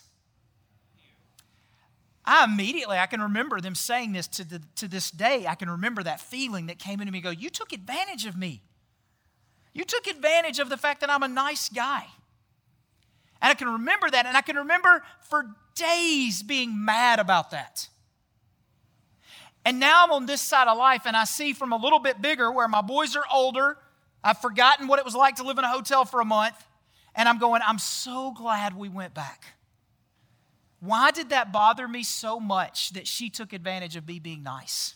I 2.26 2.44
immediately, 2.44 2.98
I 2.98 3.06
can 3.06 3.22
remember 3.22 3.58
them 3.58 3.74
saying 3.74 4.12
this 4.12 4.28
to, 4.28 4.44
the, 4.44 4.60
to 4.76 4.86
this 4.86 5.10
day. 5.10 5.46
I 5.46 5.54
can 5.54 5.70
remember 5.70 6.02
that 6.02 6.20
feeling 6.20 6.66
that 6.66 6.78
came 6.78 7.00
into 7.00 7.10
me 7.10 7.22
go, 7.22 7.30
You 7.30 7.48
took 7.48 7.72
advantage 7.72 8.26
of 8.26 8.36
me. 8.36 8.60
You 9.72 9.84
took 9.84 10.06
advantage 10.06 10.58
of 10.58 10.68
the 10.68 10.76
fact 10.76 11.00
that 11.00 11.08
I'm 11.08 11.22
a 11.22 11.28
nice 11.28 11.70
guy. 11.70 12.04
And 13.40 13.50
I 13.50 13.54
can 13.54 13.70
remember 13.70 14.10
that, 14.10 14.26
and 14.26 14.36
I 14.36 14.42
can 14.42 14.56
remember 14.56 15.02
for 15.30 15.46
days 15.74 16.42
being 16.42 16.84
mad 16.84 17.18
about 17.18 17.50
that. 17.52 17.88
And 19.64 19.80
now 19.80 20.04
I'm 20.04 20.10
on 20.10 20.26
this 20.26 20.42
side 20.42 20.68
of 20.68 20.76
life, 20.76 21.04
and 21.06 21.16
I 21.16 21.24
see 21.24 21.54
from 21.54 21.72
a 21.72 21.78
little 21.78 21.98
bit 21.98 22.20
bigger 22.20 22.52
where 22.52 22.68
my 22.68 22.82
boys 22.82 23.16
are 23.16 23.24
older. 23.32 23.78
I've 24.22 24.42
forgotten 24.42 24.86
what 24.86 24.98
it 24.98 25.04
was 25.06 25.14
like 25.14 25.36
to 25.36 25.44
live 25.44 25.56
in 25.56 25.64
a 25.64 25.68
hotel 25.68 26.04
for 26.04 26.20
a 26.20 26.26
month. 26.26 26.62
And 27.14 27.28
I'm 27.28 27.38
going, 27.38 27.62
I'm 27.64 27.78
so 27.78 28.32
glad 28.32 28.76
we 28.76 28.88
went 28.88 29.14
back. 29.14 29.44
Why 30.80 31.10
did 31.10 31.30
that 31.30 31.52
bother 31.52 31.88
me 31.88 32.02
so 32.02 32.38
much 32.38 32.90
that 32.90 33.06
she 33.06 33.30
took 33.30 33.52
advantage 33.52 33.96
of 33.96 34.06
me 34.06 34.18
being 34.18 34.42
nice? 34.42 34.94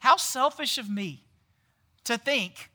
How 0.00 0.16
selfish 0.16 0.78
of 0.78 0.90
me 0.90 1.24
to 2.04 2.18
think 2.18 2.70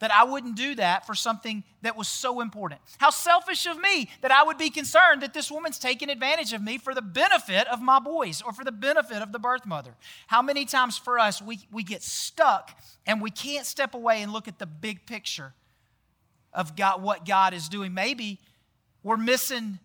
that 0.00 0.12
I 0.12 0.24
wouldn't 0.24 0.56
do 0.56 0.74
that 0.76 1.06
for 1.06 1.14
something 1.14 1.62
that 1.82 1.96
was 1.96 2.08
so 2.08 2.40
important. 2.40 2.80
How 2.98 3.10
selfish 3.10 3.66
of 3.66 3.78
me 3.78 4.08
that 4.22 4.30
I 4.30 4.42
would 4.42 4.58
be 4.58 4.70
concerned 4.70 5.22
that 5.22 5.34
this 5.34 5.50
woman's 5.50 5.78
taking 5.78 6.08
advantage 6.10 6.52
of 6.52 6.62
me 6.62 6.78
for 6.78 6.94
the 6.94 7.02
benefit 7.02 7.68
of 7.68 7.80
my 7.80 7.98
boys 7.98 8.42
or 8.42 8.52
for 8.52 8.64
the 8.64 8.72
benefit 8.72 9.22
of 9.22 9.32
the 9.32 9.38
birth 9.38 9.66
mother. 9.66 9.94
How 10.26 10.42
many 10.42 10.64
times 10.64 10.96
for 10.96 11.18
us 11.18 11.40
we, 11.40 11.60
we 11.70 11.82
get 11.82 12.02
stuck 12.02 12.78
and 13.06 13.20
we 13.20 13.30
can't 13.30 13.66
step 13.66 13.94
away 13.94 14.22
and 14.22 14.32
look 14.32 14.48
at 14.48 14.58
the 14.58 14.66
big 14.66 15.06
picture 15.06 15.52
of 16.52 16.76
God, 16.76 17.02
what 17.02 17.26
God 17.26 17.54
is 17.54 17.68
doing? 17.68 17.94
Maybe 17.94 18.40
we're 19.02 19.16
missing 19.16 19.78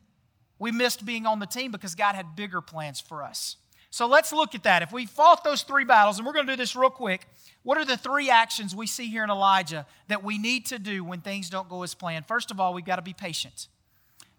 we 0.57 0.71
missed 0.71 1.05
being 1.05 1.25
on 1.25 1.39
the 1.39 1.45
team 1.45 1.71
because 1.71 1.95
God 1.95 2.15
had 2.15 2.35
bigger 2.35 2.61
plans 2.61 2.99
for 3.01 3.23
us. 3.23 3.57
So 3.89 4.07
let's 4.07 4.33
look 4.33 4.55
at 4.55 4.63
that. 4.63 4.81
If 4.81 4.91
we 4.91 5.05
fought 5.05 5.43
those 5.43 5.61
three 5.61 5.85
battles, 5.85 6.17
and 6.17 6.25
we're 6.25 6.33
going 6.33 6.47
to 6.47 6.51
do 6.51 6.57
this 6.57 6.75
real 6.75 6.89
quick, 6.89 7.27
what 7.63 7.77
are 7.77 7.85
the 7.85 7.97
three 7.97 8.29
actions 8.29 8.75
we 8.75 8.87
see 8.87 9.07
here 9.07 9.23
in 9.23 9.29
Elijah 9.29 9.85
that 10.07 10.23
we 10.23 10.37
need 10.37 10.65
to 10.67 10.79
do 10.79 11.03
when 11.03 11.21
things 11.21 11.49
don't 11.49 11.69
go 11.69 11.83
as 11.83 11.93
planned? 11.93 12.25
First 12.25 12.51
of 12.51 12.59
all, 12.59 12.73
we've 12.73 12.85
got 12.85 12.97
to 12.97 13.01
be 13.01 13.13
patient. 13.13 13.67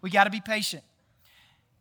We 0.01 0.09
got 0.09 0.25
to 0.25 0.29
be 0.29 0.41
patient. 0.41 0.83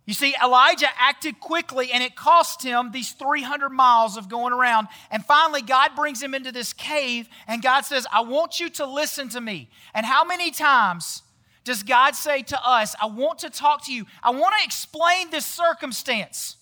You 0.07 0.15
see, 0.15 0.37
Elijah 0.43 0.87
acted 0.99 1.41
quickly 1.41 1.91
and 1.93 2.03
it 2.03 2.15
cost 2.15 2.63
him 2.63 2.93
these 2.93 3.11
300 3.13 3.71
miles 3.71 4.17
of 4.17 4.29
going 4.29 4.53
around. 4.53 4.87
And 5.11 5.25
finally, 5.25 5.63
God 5.63 5.97
brings 5.97 6.23
him 6.23 6.33
into 6.33 6.53
this 6.53 6.73
cave 6.73 7.29
and 7.49 7.61
God 7.61 7.81
says, 7.81 8.07
I 8.13 8.21
want 8.21 8.61
you 8.61 8.71
to 8.71 8.87
listen 8.87 9.29
to 9.31 9.41
me. 9.41 9.69
And 9.95 10.07
how 10.07 10.25
many 10.25 10.53
times 10.53 11.23
does 11.65 11.83
God 11.83 12.15
say 12.15 12.43
to 12.43 12.61
us, 12.65 12.95
I 13.03 13.07
want 13.07 13.41
to 13.41 13.51
talk 13.51 13.85
to 13.87 13.93
you, 13.93 14.07
I 14.23 14.31
want 14.31 14.55
to 14.57 14.65
explain 14.65 15.31
this 15.31 15.45
circumstance? 15.45 16.57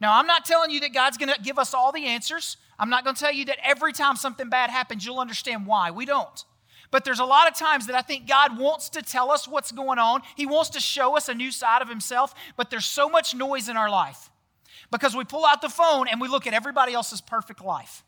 Now, 0.00 0.18
I'm 0.18 0.26
not 0.26 0.46
telling 0.46 0.70
you 0.70 0.80
that 0.80 0.94
God's 0.94 1.18
going 1.18 1.32
to 1.32 1.40
give 1.42 1.58
us 1.58 1.74
all 1.74 1.92
the 1.92 2.06
answers. 2.06 2.56
I'm 2.78 2.88
not 2.88 3.04
going 3.04 3.14
to 3.14 3.20
tell 3.20 3.32
you 3.32 3.44
that 3.44 3.58
every 3.62 3.92
time 3.92 4.16
something 4.16 4.48
bad 4.48 4.70
happens, 4.70 5.04
you'll 5.04 5.20
understand 5.20 5.66
why. 5.66 5.90
We 5.90 6.06
don't. 6.06 6.44
But 6.90 7.04
there's 7.04 7.20
a 7.20 7.24
lot 7.24 7.48
of 7.48 7.54
times 7.56 7.86
that 7.86 7.96
I 7.96 8.02
think 8.02 8.26
God 8.28 8.58
wants 8.58 8.88
to 8.90 9.02
tell 9.02 9.30
us 9.30 9.46
what's 9.46 9.70
going 9.70 9.98
on. 9.98 10.22
He 10.36 10.46
wants 10.46 10.70
to 10.70 10.80
show 10.80 11.16
us 11.16 11.28
a 11.28 11.34
new 11.34 11.52
side 11.52 11.82
of 11.82 11.88
Himself, 11.88 12.34
but 12.56 12.70
there's 12.70 12.86
so 12.86 13.08
much 13.08 13.34
noise 13.34 13.68
in 13.68 13.76
our 13.76 13.90
life 13.90 14.30
because 14.90 15.14
we 15.14 15.24
pull 15.24 15.44
out 15.44 15.62
the 15.62 15.68
phone 15.68 16.08
and 16.08 16.20
we 16.20 16.28
look 16.28 16.46
at 16.46 16.54
everybody 16.54 16.92
else's 16.92 17.20
perfect 17.20 17.64
life. 17.64 18.04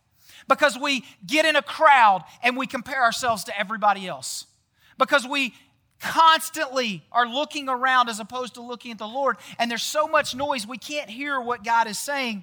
Because 0.49 0.77
we 0.77 1.05
get 1.25 1.45
in 1.45 1.55
a 1.55 1.63
crowd 1.63 2.25
and 2.43 2.57
we 2.57 2.67
compare 2.67 3.03
ourselves 3.03 3.45
to 3.45 3.59
everybody 3.59 4.09
else. 4.09 4.47
Because 4.99 5.27
we 5.27 5.55
constantly 6.01 7.05
are 7.13 7.29
looking 7.29 7.69
around 7.69 8.09
as 8.09 8.19
opposed 8.19 8.55
to 8.55 8.63
looking 8.63 8.91
at 8.91 8.99
the 8.99 9.07
Lord. 9.07 9.37
And 9.59 9.71
there's 9.71 9.85
so 9.85 10.09
much 10.09 10.35
noise, 10.35 10.67
we 10.67 10.79
can't 10.79 11.09
hear 11.09 11.41
what 11.41 11.63
God 11.63 11.87
is 11.87 11.99
saying. 11.99 12.43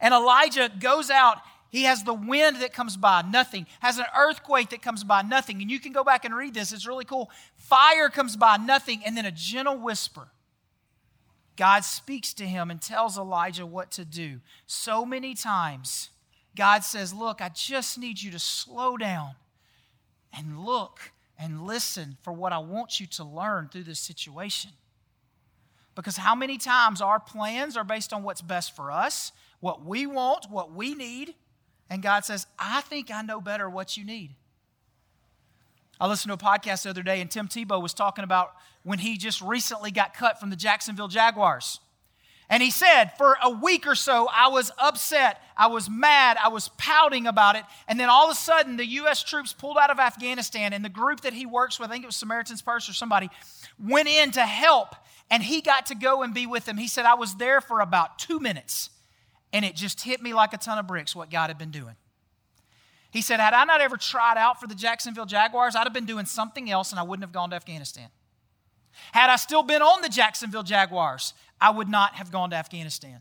And 0.00 0.12
Elijah 0.12 0.70
goes 0.80 1.10
out. 1.10 1.38
He 1.70 1.84
has 1.84 2.02
the 2.02 2.14
wind 2.14 2.56
that 2.56 2.72
comes 2.72 2.96
by, 2.96 3.22
nothing. 3.22 3.66
Has 3.80 3.98
an 3.98 4.06
earthquake 4.16 4.70
that 4.70 4.82
comes 4.82 5.04
by, 5.04 5.22
nothing. 5.22 5.62
And 5.62 5.70
you 5.70 5.80
can 5.80 5.92
go 5.92 6.04
back 6.04 6.24
and 6.24 6.34
read 6.34 6.54
this, 6.54 6.72
it's 6.72 6.86
really 6.86 7.04
cool. 7.04 7.30
Fire 7.56 8.08
comes 8.08 8.36
by, 8.36 8.56
nothing. 8.56 9.02
And 9.04 9.16
then 9.16 9.24
a 9.24 9.32
gentle 9.32 9.78
whisper 9.78 10.28
God 11.60 11.84
speaks 11.84 12.32
to 12.34 12.46
him 12.46 12.70
and 12.70 12.80
tells 12.80 13.18
Elijah 13.18 13.66
what 13.66 13.90
to 13.90 14.04
do. 14.06 14.40
So 14.66 15.04
many 15.04 15.34
times, 15.34 16.08
God 16.56 16.84
says, 16.84 17.12
Look, 17.12 17.42
I 17.42 17.50
just 17.50 17.98
need 17.98 18.22
you 18.22 18.30
to 18.30 18.38
slow 18.38 18.96
down 18.96 19.32
and 20.32 20.64
look 20.64 21.12
and 21.38 21.66
listen 21.66 22.16
for 22.22 22.32
what 22.32 22.54
I 22.54 22.58
want 22.58 22.98
you 22.98 23.06
to 23.08 23.24
learn 23.24 23.68
through 23.68 23.82
this 23.82 23.98
situation. 23.98 24.70
Because 25.94 26.16
how 26.16 26.34
many 26.34 26.56
times 26.56 27.02
our 27.02 27.20
plans 27.20 27.76
are 27.76 27.84
based 27.84 28.14
on 28.14 28.22
what's 28.22 28.40
best 28.40 28.74
for 28.74 28.90
us, 28.90 29.30
what 29.60 29.84
we 29.84 30.06
want, 30.06 30.46
what 30.50 30.72
we 30.72 30.94
need, 30.94 31.34
and 31.90 32.02
God 32.02 32.24
says, 32.24 32.46
I 32.58 32.80
think 32.82 33.10
I 33.10 33.20
know 33.22 33.40
better 33.40 33.68
what 33.68 33.96
you 33.96 34.04
need. 34.04 34.36
I 36.00 36.06
listened 36.06 36.30
to 36.30 36.34
a 36.34 36.50
podcast 36.50 36.84
the 36.84 36.90
other 36.90 37.02
day, 37.02 37.20
and 37.20 37.30
Tim 37.30 37.48
Tebow 37.48 37.82
was 37.82 37.92
talking 37.92 38.24
about 38.24 38.52
when 38.84 39.00
he 39.00 39.18
just 39.18 39.42
recently 39.42 39.90
got 39.90 40.14
cut 40.14 40.40
from 40.40 40.48
the 40.48 40.56
Jacksonville 40.56 41.08
Jaguars. 41.08 41.80
And 42.48 42.62
he 42.62 42.70
said, 42.70 43.12
for 43.16 43.36
a 43.42 43.50
week 43.50 43.86
or 43.86 43.94
so, 43.94 44.28
I 44.32 44.48
was 44.48 44.72
upset, 44.78 45.40
I 45.56 45.68
was 45.68 45.90
mad, 45.90 46.36
I 46.42 46.48
was 46.48 46.68
pouting 46.78 47.26
about 47.26 47.54
it. 47.54 47.64
And 47.86 48.00
then 48.00 48.08
all 48.08 48.24
of 48.24 48.32
a 48.32 48.34
sudden, 48.34 48.76
the 48.76 48.86
U.S. 48.86 49.22
troops 49.22 49.52
pulled 49.52 49.76
out 49.76 49.90
of 49.90 50.00
Afghanistan, 50.00 50.72
and 50.72 50.84
the 50.84 50.88
group 50.88 51.20
that 51.20 51.32
he 51.32 51.44
works 51.44 51.78
with, 51.78 51.90
I 51.90 51.92
think 51.92 52.04
it 52.04 52.08
was 52.08 52.16
Samaritan's 52.16 52.62
Purse 52.62 52.88
or 52.88 52.92
somebody, 52.92 53.28
went 53.78 54.08
in 54.08 54.30
to 54.32 54.42
help, 54.42 54.96
and 55.30 55.42
he 55.42 55.60
got 55.60 55.86
to 55.86 55.94
go 55.94 56.22
and 56.22 56.32
be 56.32 56.46
with 56.46 56.64
them. 56.64 56.76
He 56.76 56.88
said, 56.88 57.04
I 57.04 57.14
was 57.14 57.34
there 57.34 57.60
for 57.60 57.80
about 57.80 58.18
two 58.18 58.40
minutes, 58.40 58.90
and 59.52 59.64
it 59.64 59.74
just 59.74 60.02
hit 60.02 60.22
me 60.22 60.32
like 60.32 60.52
a 60.52 60.58
ton 60.58 60.78
of 60.78 60.86
bricks 60.86 61.14
what 61.14 61.30
God 61.30 61.48
had 61.48 61.58
been 61.58 61.70
doing. 61.70 61.96
He 63.10 63.22
said, 63.22 63.40
Had 63.40 63.54
I 63.54 63.64
not 63.64 63.80
ever 63.80 63.96
tried 63.96 64.36
out 64.36 64.60
for 64.60 64.66
the 64.66 64.74
Jacksonville 64.74 65.26
Jaguars, 65.26 65.74
I'd 65.74 65.84
have 65.84 65.92
been 65.92 66.06
doing 66.06 66.26
something 66.26 66.70
else 66.70 66.92
and 66.92 67.00
I 67.00 67.02
wouldn't 67.02 67.24
have 67.24 67.32
gone 67.32 67.50
to 67.50 67.56
Afghanistan. 67.56 68.08
Had 69.12 69.30
I 69.30 69.36
still 69.36 69.62
been 69.62 69.82
on 69.82 70.02
the 70.02 70.08
Jacksonville 70.08 70.62
Jaguars, 70.62 71.34
I 71.60 71.70
would 71.70 71.88
not 71.88 72.14
have 72.14 72.30
gone 72.30 72.50
to 72.50 72.56
Afghanistan. 72.56 73.20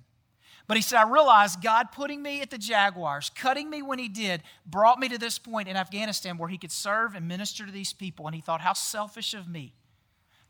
But 0.67 0.77
he 0.77 0.83
said, 0.83 0.99
I 0.99 1.09
realized 1.09 1.63
God 1.63 1.91
putting 1.91 2.21
me 2.21 2.41
at 2.41 2.51
the 2.51 2.57
Jaguars, 2.59 3.31
cutting 3.31 3.71
me 3.71 3.81
when 3.81 3.97
he 3.97 4.07
did, 4.07 4.43
brought 4.67 4.99
me 4.99 5.09
to 5.09 5.17
this 5.17 5.39
point 5.39 5.67
in 5.67 5.75
Afghanistan 5.75 6.37
where 6.37 6.49
he 6.49 6.59
could 6.59 6.71
serve 6.71 7.15
and 7.15 7.27
minister 7.27 7.65
to 7.65 7.71
these 7.71 7.91
people. 7.91 8.27
And 8.27 8.35
he 8.35 8.41
thought, 8.41 8.61
how 8.61 8.73
selfish 8.73 9.33
of 9.33 9.47
me 9.47 9.73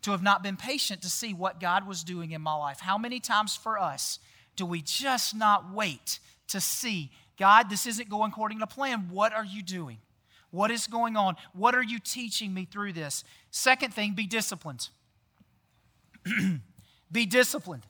to 0.02 0.12
have 0.12 0.24
not 0.24 0.44
been 0.44 0.58
patient 0.58 1.02
to 1.02 1.10
see 1.10 1.34
what 1.34 1.60
God 1.60 1.88
was 1.88 2.04
doing 2.04 2.32
in 2.32 2.42
my 2.42 2.56
life. 2.56 2.80
How 2.80 2.98
many 2.98 3.20
times 3.20 3.56
for 3.56 3.78
us 3.78 4.20
do 4.60 4.66
we 4.66 4.82
just 4.82 5.36
not 5.36 5.74
wait 5.74 6.20
to 6.50 6.62
see 6.62 7.12
God, 7.40 7.70
this 7.70 7.88
isn't 7.88 8.10
going 8.10 8.32
according 8.32 8.60
to 8.60 8.68
plan. 8.68 9.08
What 9.10 9.34
are 9.34 9.46
you 9.46 9.64
doing? 9.64 9.98
What 10.52 10.72
is 10.72 10.88
going 10.88 11.16
on? 11.16 11.38
What 11.54 11.74
are 11.74 11.82
you 11.82 11.98
teaching 11.98 12.54
me 12.54 12.66
through 12.66 12.94
this? 12.94 13.24
Second 13.50 13.94
thing, 13.94 14.14
be 14.14 14.28
disciplined. 14.28 14.90
be 17.12 17.26
disciplined. 17.26 17.84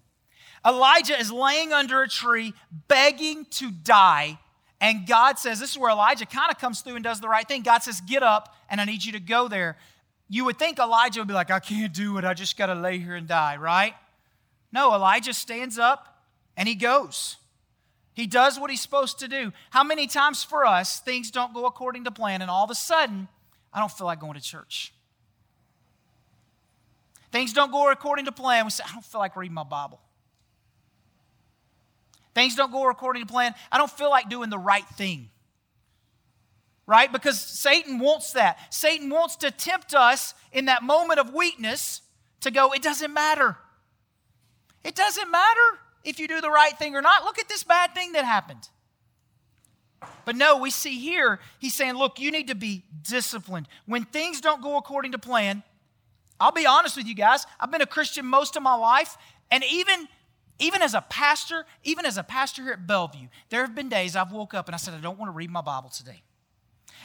Elijah 0.66 1.20
is 1.20 1.32
laying 1.32 1.74
under 1.74 2.04
a 2.04 2.08
tree 2.08 2.54
begging 2.88 3.46
to 3.52 3.72
die. 3.72 4.38
And 4.80 5.08
God 5.08 5.40
says, 5.40 5.60
This 5.60 5.72
is 5.72 5.78
where 5.80 5.90
Elijah 5.90 6.28
kind 6.28 6.52
of 6.52 6.60
comes 6.60 6.82
through 6.82 6.96
and 6.96 7.04
does 7.04 7.20
the 7.20 7.28
right 7.28 7.48
thing. 7.48 7.64
God 7.64 7.80
says, 7.80 8.02
Get 8.02 8.22
up, 8.22 8.56
and 8.70 8.80
I 8.80 8.86
need 8.86 9.04
you 9.04 9.14
to 9.14 9.20
go 9.20 9.48
there. 9.48 9.78
You 10.30 10.46
would 10.46 10.60
think 10.60 10.78
Elijah 10.78 11.22
would 11.22 11.28
be 11.28 11.34
like, 11.34 11.50
I 11.50 11.60
can't 11.60 11.92
do 11.92 12.18
it. 12.20 12.24
I 12.24 12.36
just 12.36 12.56
got 12.56 12.68
to 12.68 12.76
lay 12.76 13.00
here 13.00 13.16
and 13.16 13.28
die, 13.28 13.58
right? 13.58 13.96
No, 14.72 14.94
Elijah 14.94 15.34
stands 15.34 15.80
up 15.80 16.19
and 16.60 16.68
he 16.68 16.76
goes. 16.76 17.38
He 18.14 18.28
does 18.28 18.60
what 18.60 18.70
he's 18.70 18.82
supposed 18.82 19.20
to 19.20 19.30
do. 19.30 19.54
How 19.70 19.84
many 19.84 20.08
times 20.08 20.44
for 20.44 20.66
us 20.66 21.00
things 21.00 21.32
don't 21.32 21.54
go 21.54 21.66
according 21.66 22.04
to 22.04 22.12
plan 22.12 22.42
and 22.42 22.52
all 22.52 22.66
of 22.66 22.70
a 22.70 22.76
sudden 22.76 23.30
I 23.74 23.80
don't 23.80 23.92
feel 23.92 24.06
like 24.06 24.20
going 24.20 24.34
to 24.34 24.42
church? 24.42 24.94
Things 27.32 27.54
don't 27.54 27.72
go 27.72 27.90
according 27.90 28.26
to 28.26 28.34
plan. 28.34 28.66
We 28.66 28.72
say, 28.72 28.84
I 28.86 28.92
don't 28.92 29.06
feel 29.06 29.22
like 29.22 29.38
reading 29.38 29.54
my 29.54 29.64
Bible. 29.64 30.02
Things 32.36 32.56
don't 32.56 32.74
go 32.74 32.90
according 32.90 33.26
to 33.26 33.32
plan. 33.32 33.56
I 33.72 33.78
don't 33.78 33.92
feel 33.92 34.10
like 34.10 34.28
doing 34.30 34.50
the 34.50 34.60
right 34.60 34.86
thing. 34.98 35.30
Right? 36.86 37.10
Because 37.10 37.40
Satan 37.40 38.00
wants 38.00 38.34
that. 38.34 38.74
Satan 38.74 39.10
wants 39.10 39.38
to 39.38 39.52
tempt 39.52 39.94
us 39.94 40.34
in 40.52 40.66
that 40.66 40.84
moment 40.84 41.22
of 41.22 41.34
weakness 41.34 42.02
to 42.42 42.52
go, 42.52 42.74
it 42.74 42.82
doesn't 42.82 43.14
matter. 43.14 43.56
It 44.84 44.96
doesn't 44.96 45.32
matter 45.32 45.80
if 46.04 46.20
you 46.20 46.28
do 46.28 46.42
the 46.42 46.50
right 46.50 46.78
thing 46.78 46.96
or 46.96 47.02
not. 47.02 47.24
Look 47.24 47.40
at 47.40 47.50
this 47.50 47.64
bad 47.64 47.94
thing 47.94 48.14
that 48.14 48.26
happened. 48.26 48.70
But 50.26 50.36
no, 50.36 50.58
we 50.58 50.70
see 50.70 50.98
here, 51.00 51.40
he's 51.60 51.76
saying, 51.76 51.96
look, 51.96 52.20
you 52.20 52.32
need 52.32 52.48
to 52.48 52.56
be 52.56 52.84
disciplined. 53.02 53.68
When 53.86 54.06
things 54.06 54.40
don't 54.40 54.62
go 54.62 54.78
according 54.78 55.12
to 55.12 55.20
plan, 55.20 55.64
I'll 56.40 56.52
be 56.52 56.66
honest 56.66 56.96
with 56.96 57.06
you 57.06 57.16
guys, 57.16 57.46
I've 57.60 57.72
been 57.72 57.82
a 57.82 57.88
Christian 57.88 58.26
most 58.26 58.56
of 58.56 58.64
my 58.64 58.76
life, 58.76 59.18
and 59.52 59.64
even 59.70 60.08
even 60.62 60.82
as 60.82 60.94
a 60.94 61.02
pastor, 61.02 61.66
even 61.84 62.06
as 62.06 62.18
a 62.18 62.24
pastor 62.24 62.64
here 62.64 62.74
at 62.74 62.86
Bellevue, 62.86 63.28
there 63.50 63.62
have 63.62 63.74
been 63.74 63.88
days 63.88 64.18
I've 64.18 64.34
woke 64.34 64.54
up 64.54 64.68
and 64.68 64.76
I 64.76 64.78
said, 64.78 64.94
I 64.94 65.00
don't 65.00 65.18
want 65.18 65.30
to 65.30 65.34
read 65.34 65.50
my 65.50 65.62
Bible 65.62 65.90
today. 65.90 66.22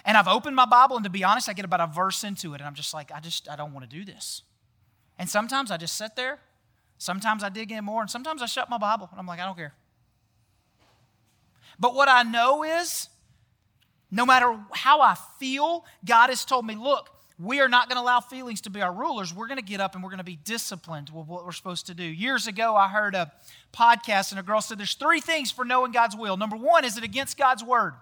And 0.05 0.17
I've 0.17 0.27
opened 0.27 0.57
my 0.57 0.67
Bible, 0.67 0.97
and 0.97 1.05
to 1.05 1.11
be 1.11 1.23
honest, 1.23 1.49
I 1.49 1.53
get 1.53 1.65
about 1.65 1.81
a 1.81 1.87
verse 1.87 2.25
into 2.25 2.53
it, 2.55 2.61
and 2.61 2.67
I'm 2.67 2.75
just 2.75 2.93
like, 2.93 3.13
I 3.13 3.21
just, 3.21 3.49
I 3.49 3.55
don't 3.55 3.73
want 3.73 3.89
to 3.89 3.97
do 3.97 4.05
this. 4.05 4.43
And 5.19 5.31
sometimes 5.31 5.71
I 5.71 5.77
just 5.77 5.97
sit 5.97 6.17
there 6.17 6.41
Sometimes 6.99 7.43
I 7.45 7.49
dig 7.49 7.73
in 7.73 7.85
more, 7.85 8.01
and 8.01 8.11
sometimes 8.11 8.43
I 8.43 8.47
shut 8.47 8.71
my 8.71 8.79
Bible, 8.79 9.09
and 9.11 9.21
I'm 9.21 9.27
like, 9.27 9.41
I 9.41 9.45
don't 9.45 9.57
care. 9.57 9.75
But 11.79 11.95
what 11.95 12.09
I 12.09 12.23
know 12.23 12.63
is, 12.63 13.09
no 14.11 14.25
matter 14.25 14.59
how 14.73 15.01
I 15.01 15.17
feel, 15.39 15.85
God 16.05 16.31
has 16.31 16.45
told 16.45 16.67
me, 16.67 16.77
look, 16.77 17.11
we 17.39 17.61
are 17.61 17.69
not 17.69 17.89
going 17.89 17.97
to 17.97 18.03
allow 18.03 18.21
feelings 18.21 18.61
to 18.61 18.71
be 18.71 18.81
our 18.81 18.93
rulers. 18.93 19.35
We're 19.35 19.49
going 19.49 19.59
to 19.59 19.65
get 19.65 19.81
up 19.81 19.95
and 19.95 20.05
we're 20.05 20.11
going 20.11 20.19
to 20.19 20.25
be 20.25 20.39
disciplined 20.45 21.11
with 21.11 21.27
what 21.27 21.45
we're 21.45 21.51
supposed 21.51 21.87
to 21.87 21.95
do. 21.95 22.05
Years 22.05 22.47
ago, 22.47 22.77
I 22.77 22.89
heard 22.89 23.17
a 23.17 23.33
podcast, 23.73 24.31
and 24.31 24.39
a 24.39 24.43
girl 24.45 24.61
said 24.61 24.79
there's 24.79 24.95
three 24.95 25.21
things 25.21 25.51
for 25.51 25.65
knowing 25.65 25.91
God's 25.91 26.17
will. 26.17 26.37
Number 26.37 26.57
one, 26.57 26.85
is 26.85 26.97
it 26.97 27.03
against 27.03 27.37
God's 27.37 27.65
word? 27.65 27.95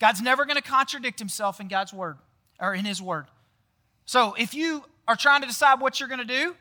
God's 0.00 0.22
never 0.22 0.46
going 0.46 0.56
to 0.56 0.62
contradict 0.62 1.18
himself 1.18 1.60
in 1.60 1.68
God's 1.68 1.92
word 1.92 2.16
or 2.58 2.74
in 2.74 2.86
his 2.86 3.02
word. 3.02 3.26
So 4.06 4.34
if 4.38 4.54
you 4.54 4.84
are 5.06 5.16
trying 5.16 5.42
to 5.42 5.46
decide 5.46 5.80
what 5.80 6.00
you're 6.00 6.08
going 6.08 6.20
to 6.20 6.24
do, 6.24 6.56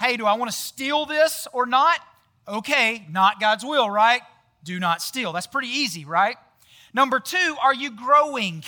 hey, 0.00 0.16
do 0.16 0.26
I 0.26 0.34
want 0.34 0.50
to 0.50 0.56
steal 0.56 1.06
this 1.06 1.46
or 1.52 1.66
not? 1.66 1.98
Okay, 2.46 3.06
not 3.10 3.40
God's 3.40 3.64
will, 3.64 3.88
right? 3.88 4.20
Do 4.62 4.78
not 4.78 5.02
steal. 5.02 5.32
That's 5.32 5.46
pretty 5.46 5.68
easy, 5.68 6.04
right? 6.04 6.36
Number 6.92 7.20
two, 7.20 7.56
are 7.62 7.74
you 7.74 7.90
growing 7.90 8.64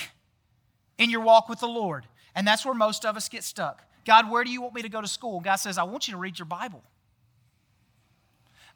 in 0.98 1.10
your 1.10 1.20
walk 1.20 1.48
with 1.48 1.60
the 1.60 1.68
Lord? 1.68 2.06
And 2.34 2.46
that's 2.46 2.64
where 2.64 2.74
most 2.74 3.04
of 3.04 3.16
us 3.16 3.28
get 3.28 3.44
stuck. 3.44 3.82
God, 4.04 4.30
where 4.30 4.44
do 4.44 4.50
you 4.50 4.60
want 4.60 4.74
me 4.74 4.82
to 4.82 4.88
go 4.88 5.00
to 5.00 5.08
school? 5.08 5.40
God 5.40 5.56
says, 5.56 5.78
I 5.78 5.84
want 5.84 6.06
you 6.06 6.12
to 6.12 6.18
read 6.18 6.38
your 6.38 6.46
Bible. 6.46 6.82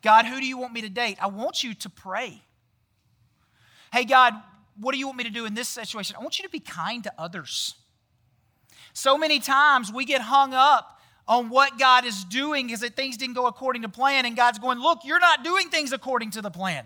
God, 0.03 0.25
who 0.25 0.41
do 0.41 0.47
you 0.47 0.57
want 0.57 0.73
me 0.73 0.81
to 0.81 0.89
date? 0.89 1.19
I 1.21 1.27
want 1.27 1.63
you 1.63 1.75
to 1.75 1.91
pray. 1.91 2.43
Hey, 3.93 4.05
God, 4.05 4.35
what 4.79 4.93
do 4.93 4.99
you 4.99 5.07
want 5.07 5.19
me 5.19 5.25
to 5.25 5.31
do 5.31 5.45
in 5.45 5.55
this 5.55 5.69
situation? 5.69 6.17
I 6.19 6.23
want 6.23 6.39
you 6.39 6.45
to 6.45 6.51
be 6.51 6.61
kind 6.61 7.05
to 7.05 7.13
others. 7.19 7.75
So 8.93 9.19
many 9.19 9.41
times 9.41 9.93
we 9.93 10.05
get 10.05 10.23
hung 10.23 10.55
up 10.55 11.00
on 11.31 11.49
what 11.49 11.79
God 11.79 12.05
is 12.05 12.25
doing 12.25 12.71
is 12.71 12.81
that 12.81 12.97
things 12.97 13.17
didn't 13.17 13.37
go 13.37 13.47
according 13.47 13.83
to 13.83 13.89
plan, 13.89 14.27
and 14.27 14.37
God's 14.37 14.59
going, 14.59 14.81
Look, 14.81 15.05
you're 15.05 15.21
not 15.21 15.45
doing 15.45 15.69
things 15.71 15.93
according 15.93 16.33
to 16.33 16.43
the 16.43 16.51
plan. 16.51 16.85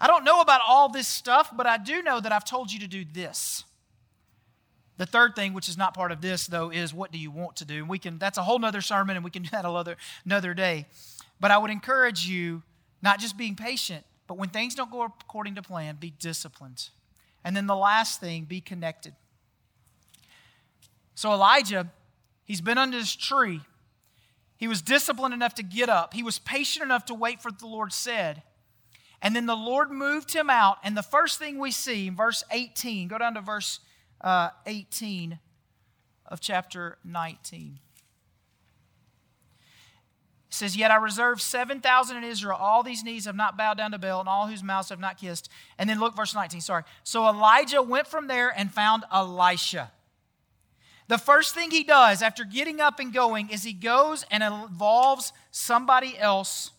I 0.00 0.08
don't 0.08 0.24
know 0.24 0.40
about 0.40 0.60
all 0.66 0.88
this 0.88 1.06
stuff, 1.06 1.50
but 1.56 1.68
I 1.68 1.78
do 1.78 2.02
know 2.02 2.18
that 2.20 2.32
I've 2.32 2.44
told 2.44 2.72
you 2.72 2.80
to 2.80 2.88
do 2.88 3.04
this. 3.10 3.62
The 4.96 5.06
third 5.06 5.36
thing, 5.36 5.54
which 5.54 5.68
is 5.68 5.78
not 5.78 5.94
part 5.94 6.10
of 6.10 6.20
this, 6.20 6.48
though, 6.48 6.70
is 6.70 6.92
what 6.92 7.12
do 7.12 7.18
you 7.18 7.30
want 7.30 7.56
to 7.56 7.64
do? 7.64 7.76
And 7.76 7.88
we 7.88 8.00
can, 8.00 8.18
that's 8.18 8.38
a 8.38 8.42
whole 8.42 8.58
nother 8.58 8.80
sermon, 8.80 9.14
and 9.14 9.24
we 9.24 9.30
can 9.30 9.42
do 9.42 9.50
that 9.50 9.64
another, 9.64 9.96
another 10.24 10.52
day. 10.52 10.86
But 11.38 11.52
I 11.52 11.58
would 11.58 11.70
encourage 11.70 12.26
you, 12.26 12.64
not 13.02 13.20
just 13.20 13.38
being 13.38 13.54
patient, 13.54 14.04
but 14.26 14.36
when 14.36 14.48
things 14.48 14.74
don't 14.74 14.90
go 14.90 15.02
according 15.04 15.54
to 15.54 15.62
plan, 15.62 15.96
be 16.00 16.12
disciplined. 16.18 16.88
And 17.44 17.56
then 17.56 17.68
the 17.68 17.76
last 17.76 18.20
thing, 18.20 18.44
be 18.44 18.60
connected. 18.60 19.14
So 21.14 21.32
Elijah 21.32 21.88
He's 22.44 22.60
been 22.60 22.78
under 22.78 22.98
this 22.98 23.14
tree. 23.14 23.60
He 24.56 24.68
was 24.68 24.82
disciplined 24.82 25.34
enough 25.34 25.54
to 25.54 25.62
get 25.62 25.88
up. 25.88 26.14
He 26.14 26.22
was 26.22 26.38
patient 26.38 26.84
enough 26.84 27.06
to 27.06 27.14
wait 27.14 27.42
for 27.42 27.50
what 27.50 27.58
the 27.58 27.66
Lord 27.66 27.92
said. 27.92 28.42
And 29.20 29.34
then 29.34 29.46
the 29.46 29.56
Lord 29.56 29.90
moved 29.90 30.34
him 30.34 30.50
out. 30.50 30.78
And 30.84 30.96
the 30.96 31.02
first 31.02 31.38
thing 31.38 31.58
we 31.58 31.70
see 31.70 32.06
in 32.06 32.16
verse 32.16 32.44
18, 32.50 33.08
go 33.08 33.18
down 33.18 33.34
to 33.34 33.40
verse 33.40 33.80
uh, 34.20 34.50
18 34.66 35.38
of 36.26 36.40
chapter 36.40 36.98
19. 37.04 37.78
It 40.48 40.54
says, 40.54 40.76
Yet 40.76 40.90
I 40.90 40.96
reserved 40.96 41.40
7,000 41.40 42.16
in 42.18 42.24
Israel. 42.24 42.56
All 42.60 42.82
these 42.82 43.02
knees 43.02 43.24
have 43.24 43.34
not 43.34 43.56
bowed 43.56 43.78
down 43.78 43.90
to 43.90 43.98
Baal, 43.98 44.20
and 44.20 44.28
all 44.28 44.46
whose 44.46 44.62
mouths 44.62 44.90
have 44.90 45.00
not 45.00 45.18
kissed. 45.18 45.48
And 45.78 45.90
then 45.90 45.98
look, 45.98 46.14
verse 46.14 46.34
19, 46.34 46.60
sorry. 46.60 46.84
So 47.02 47.26
Elijah 47.26 47.82
went 47.82 48.06
from 48.06 48.28
there 48.28 48.52
and 48.56 48.72
found 48.72 49.04
Elisha 49.12 49.90
the 51.06 51.18
first 51.18 51.54
thing 51.54 51.70
he 51.70 51.84
does 51.84 52.22
after 52.22 52.44
getting 52.44 52.80
up 52.80 52.98
and 52.98 53.12
going 53.12 53.50
is 53.50 53.62
he 53.62 53.72
goes 53.72 54.24
and 54.30 54.42
involves 54.42 55.32
somebody 55.50 56.16
else 56.18 56.70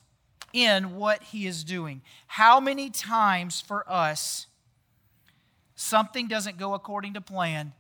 in 0.52 0.96
what 0.96 1.22
he 1.22 1.46
is 1.46 1.64
doing. 1.64 2.02
How 2.28 2.60
many 2.60 2.90
times 2.90 3.62
for 3.62 3.90
us 3.92 4.48
something 5.76 6.28
doesn't 6.28 6.58
go 6.58 6.74
according 6.74 7.14
to 7.14 7.22
plan 7.22 7.74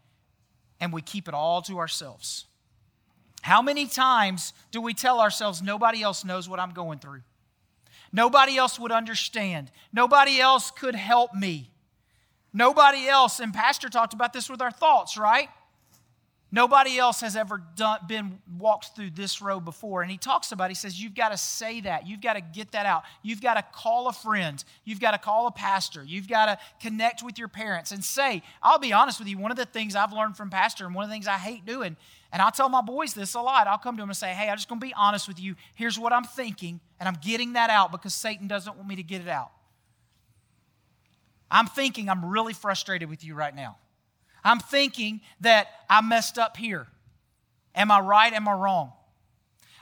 and 0.79 0.93
we 0.93 1.01
keep 1.01 1.27
it 1.27 1.34
all 1.34 1.62
to 1.63 1.79
ourselves? 1.79 2.45
How 3.41 3.62
many 3.62 3.88
times 3.88 4.53
do 4.71 4.81
we 4.81 4.93
tell 4.93 5.19
ourselves, 5.19 5.62
nobody 5.62 6.01
else 6.01 6.25
knows 6.25 6.49
what 6.49 6.60
I'm 6.60 6.73
going 6.73 6.99
through? 6.99 7.21
Nobody 8.12 8.58
else 8.58 8.79
would 8.79 8.91
understand. 8.91 9.71
Nobody 9.93 10.39
else 10.39 10.71
could 10.71 10.95
help 10.95 11.34
me. 11.34 11.71
Nobody 12.53 13.08
else, 13.08 13.39
and 13.39 13.53
Pastor 13.53 13.89
talked 13.89 14.13
about 14.13 14.31
this 14.31 14.49
with 14.49 14.62
our 14.62 14.71
thoughts, 14.71 15.17
right? 15.17 15.49
Nobody 16.56 16.98
else 16.98 17.20
has 17.20 17.36
ever 17.36 17.62
done, 17.76 18.00
been 18.08 18.39
walked 18.58 18.96
through 18.96 19.10
this 19.10 19.41
road 19.41 19.65
before. 19.65 20.04
And 20.04 20.10
he 20.10 20.18
talks 20.18 20.54
about, 20.54 20.70
he 20.70 20.74
says, 20.74 20.98
you've 20.98 21.13
got 21.13 21.34
to 21.34 21.38
say 21.38 21.82
that. 21.82 22.08
You've 22.08 22.22
got 22.22 22.36
to 22.36 22.41
get 22.41 22.72
that 22.72 22.86
out. 22.86 23.04
You've 23.24 23.41
got 23.41 23.56
to 23.56 23.62
call 23.74 24.08
a 24.08 24.13
friend. 24.13 24.63
You've 24.86 25.02
got 25.02 25.12
to 25.12 25.18
call 25.18 25.48
a 25.48 25.52
pastor. 25.52 26.02
You've 26.02 26.30
got 26.30 26.46
to 26.46 26.58
connect 26.80 27.22
with 27.22 27.38
your 27.38 27.50
parents 27.50 27.91
and 27.91 28.02
say, 28.02 28.41
I'll 28.63 28.80
be 28.80 28.94
honest 28.94 29.20
with 29.20 29.28
you, 29.28 29.38
one 29.38 29.52
of 29.52 29.58
the 29.58 29.65
things 29.65 29.98
I've 29.98 30.13
learned 30.13 30.38
from 30.38 30.50
Pastor 30.50 30.86
and 30.86 30.96
one 30.96 31.04
of 31.04 31.10
the 31.10 31.13
things 31.13 31.28
I 31.28 31.34
hate 31.34 31.65
doing, 31.65 31.98
and 32.32 32.41
I'll 32.41 32.52
tell 32.52 32.70
my 32.70 32.82
boys 32.82 33.13
this 33.13 33.34
a 33.34 33.41
lot. 33.41 33.68
I'll 33.68 33.78
come 33.78 33.98
to 33.98 34.02
them 34.02 34.10
and 34.10 34.15
say, 34.15 34.30
hey, 34.30 34.48
I'm 34.48 34.56
just 34.56 34.70
going 34.70 34.80
to 34.80 34.88
be 34.88 34.94
honest 34.94 35.28
with 35.28 35.41
you. 35.41 35.56
Here's 35.74 36.00
what 36.00 36.13
I'm 36.13 36.24
thinking, 36.24 36.80
and 37.02 37.10
I'm 37.10 37.18
getting 37.22 37.52
that 37.54 37.70
out 37.70 37.91
because 37.91 38.13
Satan 38.13 38.48
doesn't 38.48 38.78
want 38.78 38.88
me 38.88 38.96
to 38.96 39.04
get 39.04 39.20
it 39.20 39.28
out. 39.28 39.52
I'm 41.52 41.68
thinking 41.68 42.10
I'm 42.10 42.24
really 42.24 42.54
frustrated 42.54 43.10
with 43.10 43.26
you 43.26 43.36
right 43.36 43.54
now. 43.54 43.76
I'm 44.45 44.60
thinking 44.60 45.19
that 45.41 45.67
I 45.89 46.01
messed 46.01 46.38
up 46.38 46.55
here. 46.55 46.88
Am 47.73 47.91
I 47.91 47.99
right? 47.99 48.31
Am 48.31 48.47
I 48.47 48.53
wrong? 48.53 48.93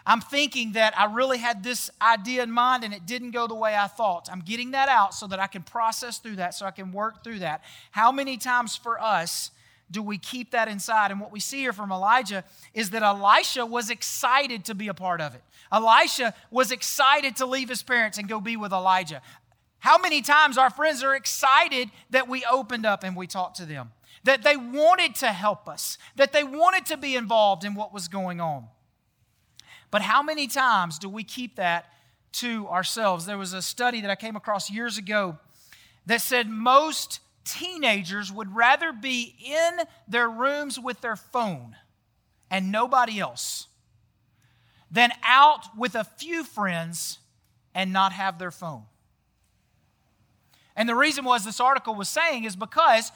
I'm 0.06 0.22
thinking 0.22 0.74
that 0.74 0.98
I 0.98 1.06
really 1.14 1.38
had 1.38 1.64
this 1.64 1.90
idea 2.02 2.44
in 2.44 2.52
mind 2.52 2.84
and 2.84 2.94
it 2.94 3.06
didn't 3.06 3.32
go 3.32 3.48
the 3.48 3.56
way 3.56 3.76
I 3.76 3.88
thought. 3.88 4.30
I'm 4.32 4.42
getting 4.42 4.72
that 4.72 4.90
out 4.90 5.14
so 5.14 5.28
that 5.28 5.40
I 5.40 5.48
can 5.48 5.64
process 5.64 6.18
through 6.18 6.38
that, 6.38 6.54
so 6.54 6.66
I 6.66 6.72
can 6.72 6.92
work 6.92 7.24
through 7.24 7.40
that. 7.40 7.62
How 7.92 8.12
many 8.12 8.38
times 8.38 8.76
for 8.76 9.02
us 9.02 9.52
do 9.92 10.02
we 10.02 10.18
keep 10.18 10.52
that 10.52 10.68
inside? 10.68 11.12
And 11.12 11.22
what 11.22 11.32
we 11.32 11.40
see 11.40 11.60
here 11.60 11.74
from 11.74 11.92
Elijah 11.92 12.44
is 12.74 12.90
that 12.90 13.04
Elisha 13.04 13.66
was 13.66 13.90
excited 13.90 14.66
to 14.66 14.76
be 14.76 14.88
a 14.88 14.94
part 14.94 15.22
of 15.22 15.36
it. 15.36 15.44
Elisha 15.72 16.34
was 16.52 16.72
excited 16.72 17.38
to 17.38 17.46
leave 17.46 17.70
his 17.70 17.84
parents 17.84 18.18
and 18.18 18.28
go 18.28 18.42
be 18.42 18.58
with 18.58 18.74
Elijah. 18.74 19.22
How 19.80 19.98
many 19.98 20.22
times 20.22 20.58
our 20.58 20.70
friends 20.70 21.04
are 21.04 21.16
excited 21.16 21.90
that 22.10 22.28
we 22.28 22.44
opened 22.50 22.86
up 22.86 23.04
and 23.04 23.16
we 23.16 23.28
talked 23.28 23.58
to 23.58 23.66
them? 23.66 23.92
That 24.24 24.44
they 24.44 24.56
wanted 24.56 25.16
to 25.16 25.28
help 25.28 25.68
us, 25.68 25.98
that 26.16 26.34
they 26.34 26.44
wanted 26.44 26.86
to 26.88 26.98
be 26.98 27.16
involved 27.16 27.64
in 27.64 27.76
what 27.76 27.94
was 27.94 28.08
going 28.08 28.40
on. 28.40 28.68
But 29.92 30.02
how 30.02 30.24
many 30.24 30.48
times 30.48 30.98
do 30.98 31.10
we 31.10 31.24
keep 31.24 31.58
that 31.58 31.86
to 32.34 32.68
ourselves? 32.68 33.26
There 33.26 33.38
was 33.38 33.54
a 33.54 33.62
study 33.62 34.02
that 34.02 34.10
I 34.10 34.16
came 34.16 34.36
across 34.36 34.72
years 34.72 34.98
ago 34.98 35.38
that 36.06 36.22
said 36.22 36.50
most 36.50 37.20
teenagers 37.46 38.32
would 38.32 38.56
rather 38.56 38.92
be 38.94 39.36
in 39.46 39.86
their 40.08 40.30
rooms 40.30 40.80
with 40.80 41.02
their 41.02 41.16
phone 41.16 41.76
and 42.50 42.72
nobody 42.72 43.20
else 43.20 43.68
than 44.90 45.12
out 45.24 45.78
with 45.78 45.96
a 45.96 46.04
few 46.04 46.44
friends 46.44 47.20
and 47.76 47.92
not 47.92 48.14
have 48.14 48.40
their 48.40 48.52
phone. 48.52 48.84
And 50.76 50.88
the 50.88 50.96
reason 50.96 51.26
was 51.26 51.44
this 51.44 51.60
article 51.60 51.96
was 51.96 52.10
saying 52.10 52.46
is 52.46 52.56
because 52.56 53.12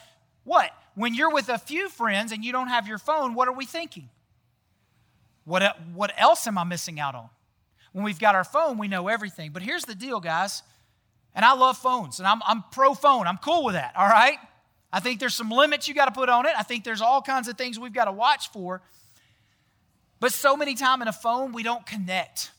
what? 0.47 0.71
When 0.95 1.13
you're 1.13 1.29
with 1.29 1.49
a 1.49 1.57
few 1.57 1.89
friends 1.89 2.31
and 2.31 2.43
you 2.43 2.53
don't 2.53 2.69
have 2.69 2.88
your 2.88 2.97
phone, 2.97 3.33
what 3.33 3.49
are 3.49 3.53
we 3.53 3.65
thinking? 3.65 4.07
What, 5.43 5.77
what 5.93 6.13
else 6.17 6.47
am 6.47 6.57
I 6.57 6.63
missing 6.63 7.01
out 7.01 7.15
on? 7.15 7.29
When 7.91 8.05
we've 8.05 8.17
got 8.17 8.33
our 8.33 8.45
phone, 8.45 8.77
we 8.77 8.88
know 8.88 9.10
everything. 9.10 9.51
But 9.51 9.62
here's 9.62 9.83
the 9.83 9.93
deal, 9.93 10.21
guys. 10.21 10.63
And 11.36 11.43
I 11.43 11.53
love 11.53 11.77
phones, 11.77 12.19
and 12.19 12.27
I'm, 12.27 12.41
I'm 12.47 12.63
pro 12.71 12.93
phone. 12.93 13.27
I'm 13.27 13.38
cool 13.38 13.65
with 13.65 13.75
that, 13.75 13.93
all 13.97 14.07
right? 14.07 14.38
I 14.91 15.01
think 15.01 15.19
there's 15.19 15.36
some 15.36 15.49
limits 15.49 15.89
you 15.89 15.93
got 15.93 16.05
to 16.05 16.12
put 16.12 16.29
on 16.29 16.45
it. 16.45 16.53
I 16.57 16.63
think 16.63 16.86
there's 16.86 17.01
all 17.01 17.21
kinds 17.21 17.49
of 17.49 17.57
things 17.57 17.77
we've 17.77 17.93
got 17.93 18.05
to 18.05 18.13
watch 18.13 18.49
for. 18.51 18.81
But 20.21 20.31
so 20.31 20.55
many 20.55 20.75
times 20.75 21.01
in 21.01 21.10
a 21.10 21.13
phone, 21.13 21.51
we 21.51 21.62
don't 21.62 21.86
connect. 21.86 22.51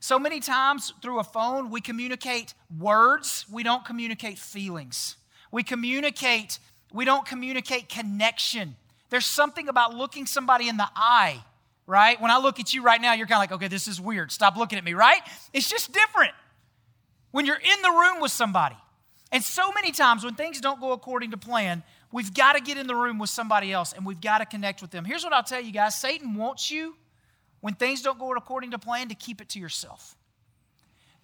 So 0.00 0.18
many 0.18 0.40
times 0.40 0.92
through 1.00 1.20
a 1.20 1.24
phone, 1.24 1.70
we 1.70 1.80
communicate 1.80 2.54
words, 2.76 3.46
we 3.50 3.62
don't 3.62 3.84
communicate 3.84 4.38
feelings. 4.38 5.16
We 5.52 5.62
communicate 5.62 6.58
we 6.94 7.04
don't 7.04 7.26
communicate 7.26 7.88
connection. 7.88 8.76
There's 9.10 9.26
something 9.26 9.68
about 9.68 9.94
looking 9.94 10.26
somebody 10.26 10.68
in 10.68 10.76
the 10.76 10.88
eye, 10.94 11.42
right? 11.86 12.18
When 12.20 12.30
I 12.30 12.38
look 12.38 12.60
at 12.60 12.72
you 12.72 12.82
right 12.82 13.00
now, 13.00 13.12
you're 13.12 13.26
kind 13.26 13.44
of 13.44 13.50
like, 13.50 13.52
okay, 13.52 13.68
this 13.68 13.88
is 13.88 14.00
weird. 14.00 14.30
Stop 14.30 14.56
looking 14.56 14.78
at 14.78 14.84
me, 14.84 14.94
right? 14.94 15.20
It's 15.52 15.68
just 15.68 15.92
different 15.92 16.32
when 17.32 17.46
you're 17.46 17.56
in 17.56 17.82
the 17.82 17.90
room 17.90 18.20
with 18.20 18.30
somebody. 18.30 18.76
And 19.32 19.42
so 19.42 19.72
many 19.72 19.90
times 19.90 20.24
when 20.24 20.36
things 20.36 20.60
don't 20.60 20.80
go 20.80 20.92
according 20.92 21.32
to 21.32 21.36
plan, 21.36 21.82
we've 22.12 22.32
got 22.32 22.52
to 22.52 22.60
get 22.60 22.78
in 22.78 22.86
the 22.86 22.94
room 22.94 23.18
with 23.18 23.28
somebody 23.28 23.72
else 23.72 23.92
and 23.92 24.06
we've 24.06 24.20
got 24.20 24.38
to 24.38 24.46
connect 24.46 24.80
with 24.80 24.92
them. 24.92 25.04
Here's 25.04 25.24
what 25.24 25.32
I'll 25.32 25.42
tell 25.42 25.60
you 25.60 25.72
guys 25.72 26.00
Satan 26.00 26.34
wants 26.34 26.70
you, 26.70 26.94
when 27.60 27.74
things 27.74 28.02
don't 28.02 28.20
go 28.20 28.32
according 28.34 28.70
to 28.70 28.78
plan, 28.78 29.08
to 29.08 29.16
keep 29.16 29.40
it 29.40 29.48
to 29.50 29.58
yourself. 29.58 30.16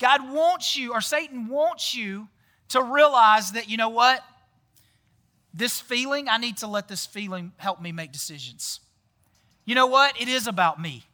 God 0.01 0.33
wants 0.33 0.77
you, 0.77 0.95
or 0.95 1.01
Satan 1.01 1.47
wants 1.47 1.95
you 1.95 2.27
to 2.71 2.83
realize 2.83 3.53
that, 3.53 3.69
you 3.69 3.77
know 3.77 3.91
what? 3.91 4.21
This 5.53 5.81
feeling, 5.81 6.29
I 6.29 6.39
need 6.39 6.59
to 6.59 6.67
let 6.67 6.89
this 6.89 7.07
feeling 7.07 7.53
help 7.57 7.81
me 7.81 7.93
make 7.93 8.13
decisions. 8.13 8.81
You 9.65 9.75
know 9.75 9.87
what? 9.87 10.21
It 10.21 10.29
is 10.29 10.47
about 10.47 10.81
me. 10.81 11.05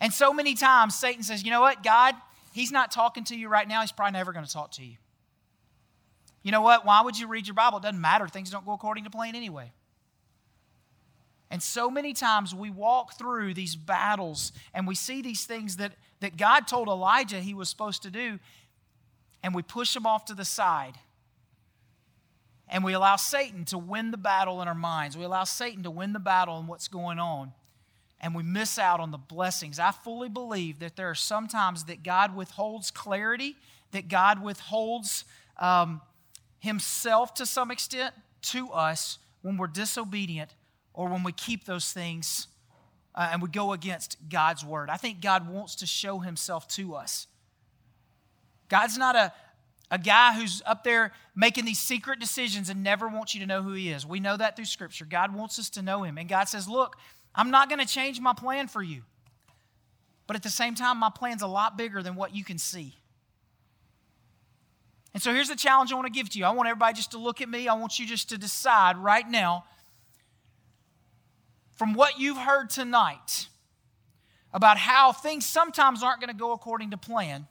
And 0.00 0.12
so 0.12 0.32
many 0.32 0.54
times 0.54 0.94
Satan 0.94 1.22
says, 1.22 1.44
you 1.44 1.50
know 1.50 1.60
what, 1.60 1.82
God, 1.82 2.14
he's 2.52 2.72
not 2.72 2.90
talking 2.90 3.24
to 3.24 3.36
you 3.36 3.48
right 3.48 3.68
now. 3.68 3.80
He's 3.80 3.92
probably 3.92 4.12
never 4.12 4.32
going 4.32 4.44
to 4.44 4.52
talk 4.52 4.72
to 4.72 4.84
you. 4.84 4.96
You 6.42 6.50
know 6.50 6.60
what? 6.60 6.84
Why 6.84 7.02
would 7.02 7.18
you 7.18 7.28
read 7.28 7.46
your 7.46 7.54
Bible? 7.54 7.78
It 7.78 7.82
doesn't 7.82 8.00
matter. 8.00 8.26
Things 8.26 8.50
don't 8.50 8.66
go 8.66 8.72
according 8.72 9.04
to 9.04 9.10
plan 9.10 9.36
anyway. 9.36 9.72
And 11.50 11.62
so 11.62 11.90
many 11.90 12.14
times 12.14 12.54
we 12.54 12.70
walk 12.70 13.18
through 13.18 13.54
these 13.54 13.76
battles 13.76 14.52
and 14.72 14.86
we 14.88 14.94
see 14.94 15.22
these 15.22 15.44
things 15.44 15.76
that, 15.76 15.92
that 16.20 16.36
God 16.36 16.66
told 16.66 16.88
Elijah 16.88 17.40
he 17.40 17.54
was 17.54 17.68
supposed 17.68 18.02
to 18.02 18.10
do, 18.10 18.38
and 19.42 19.54
we 19.54 19.62
push 19.62 19.92
them 19.92 20.06
off 20.06 20.24
to 20.26 20.34
the 20.34 20.44
side 20.44 20.94
and 22.72 22.82
we 22.82 22.94
allow 22.94 23.16
Satan 23.16 23.66
to 23.66 23.76
win 23.76 24.12
the 24.12 24.16
battle 24.16 24.62
in 24.62 24.66
our 24.66 24.74
minds. 24.74 25.16
We 25.16 25.24
allow 25.24 25.44
Satan 25.44 25.82
to 25.82 25.90
win 25.90 26.14
the 26.14 26.18
battle 26.18 26.58
in 26.58 26.66
what's 26.66 26.88
going 26.88 27.18
on, 27.18 27.52
and 28.18 28.34
we 28.34 28.42
miss 28.42 28.78
out 28.78 28.98
on 28.98 29.10
the 29.10 29.18
blessings. 29.18 29.78
I 29.78 29.92
fully 29.92 30.30
believe 30.30 30.78
that 30.78 30.96
there 30.96 31.10
are 31.10 31.14
some 31.14 31.48
times 31.48 31.84
that 31.84 32.02
God 32.02 32.34
withholds 32.34 32.90
clarity, 32.90 33.56
that 33.90 34.08
God 34.08 34.42
withholds 34.42 35.24
um, 35.60 36.00
Himself 36.60 37.34
to 37.34 37.44
some 37.46 37.70
extent 37.70 38.14
to 38.42 38.70
us 38.70 39.18
when 39.42 39.58
we're 39.58 39.66
disobedient 39.66 40.54
or 40.94 41.08
when 41.08 41.22
we 41.22 41.32
keep 41.32 41.66
those 41.66 41.92
things 41.92 42.46
uh, 43.14 43.28
and 43.32 43.42
we 43.42 43.50
go 43.50 43.74
against 43.74 44.16
God's 44.30 44.64
word. 44.64 44.88
I 44.88 44.96
think 44.96 45.20
God 45.20 45.46
wants 45.46 45.74
to 45.76 45.86
show 45.86 46.20
Himself 46.20 46.66
to 46.68 46.94
us. 46.94 47.26
God's 48.70 48.96
not 48.96 49.14
a, 49.14 49.34
a 49.92 49.98
guy 49.98 50.32
who's 50.32 50.62
up 50.64 50.84
there 50.84 51.12
making 51.36 51.66
these 51.66 51.78
secret 51.78 52.18
decisions 52.18 52.70
and 52.70 52.82
never 52.82 53.06
wants 53.08 53.34
you 53.34 53.40
to 53.40 53.46
know 53.46 53.62
who 53.62 53.74
he 53.74 53.90
is. 53.90 54.06
We 54.06 54.20
know 54.20 54.38
that 54.38 54.56
through 54.56 54.64
Scripture. 54.64 55.04
God 55.04 55.34
wants 55.34 55.58
us 55.58 55.68
to 55.70 55.82
know 55.82 56.02
him. 56.02 56.16
And 56.16 56.30
God 56.30 56.44
says, 56.44 56.66
Look, 56.66 56.96
I'm 57.34 57.50
not 57.50 57.68
going 57.68 57.78
to 57.78 57.86
change 57.86 58.18
my 58.18 58.32
plan 58.32 58.68
for 58.68 58.82
you. 58.82 59.02
But 60.26 60.34
at 60.34 60.42
the 60.42 60.50
same 60.50 60.74
time, 60.74 60.96
my 60.96 61.10
plan's 61.14 61.42
a 61.42 61.46
lot 61.46 61.76
bigger 61.76 62.02
than 62.02 62.14
what 62.14 62.34
you 62.34 62.42
can 62.42 62.56
see. 62.56 62.96
And 65.12 65.22
so 65.22 65.30
here's 65.30 65.50
the 65.50 65.56
challenge 65.56 65.92
I 65.92 65.94
want 65.96 66.06
to 66.06 66.12
give 66.12 66.30
to 66.30 66.38
you. 66.38 66.46
I 66.46 66.52
want 66.52 66.70
everybody 66.70 66.94
just 66.94 67.10
to 67.10 67.18
look 67.18 67.42
at 67.42 67.48
me. 67.50 67.68
I 67.68 67.74
want 67.74 67.98
you 67.98 68.06
just 68.06 68.30
to 68.30 68.38
decide 68.38 68.96
right 68.96 69.28
now 69.28 69.66
from 71.76 71.92
what 71.92 72.18
you've 72.18 72.38
heard 72.38 72.70
tonight 72.70 73.48
about 74.54 74.78
how 74.78 75.12
things 75.12 75.44
sometimes 75.44 76.02
aren't 76.02 76.20
going 76.20 76.32
to 76.32 76.38
go 76.38 76.52
according 76.52 76.92
to 76.92 76.96
plan 76.96 77.46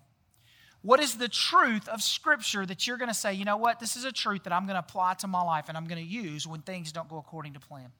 what 0.81 0.99
is 0.99 1.15
the 1.15 1.29
truth 1.29 1.87
of 1.87 2.01
Scripture 2.01 2.65
that 2.65 2.87
you're 2.87 2.97
going 2.97 3.09
to 3.09 3.13
say, 3.13 3.33
you 3.33 3.45
know 3.45 3.57
what, 3.57 3.79
this 3.79 3.95
is 3.95 4.03
a 4.03 4.11
truth 4.11 4.43
that 4.43 4.53
I'm 4.53 4.65
going 4.65 4.75
to 4.75 4.79
apply 4.79 5.13
to 5.15 5.27
my 5.27 5.41
life 5.43 5.65
and 5.67 5.77
I'm 5.77 5.85
going 5.85 6.03
to 6.03 6.09
use 6.09 6.47
when 6.47 6.61
things 6.61 6.91
don't 6.91 7.07
go 7.07 7.17
according 7.17 7.53
to 7.53 7.59
plan? 7.59 7.91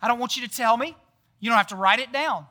I 0.00 0.08
don't 0.08 0.18
want 0.18 0.36
you 0.36 0.46
to 0.46 0.54
tell 0.54 0.76
me. 0.76 0.96
You 1.40 1.50
don't 1.50 1.56
have 1.56 1.68
to 1.68 1.76
write 1.76 1.98
it 1.98 2.12
down. 2.12 2.46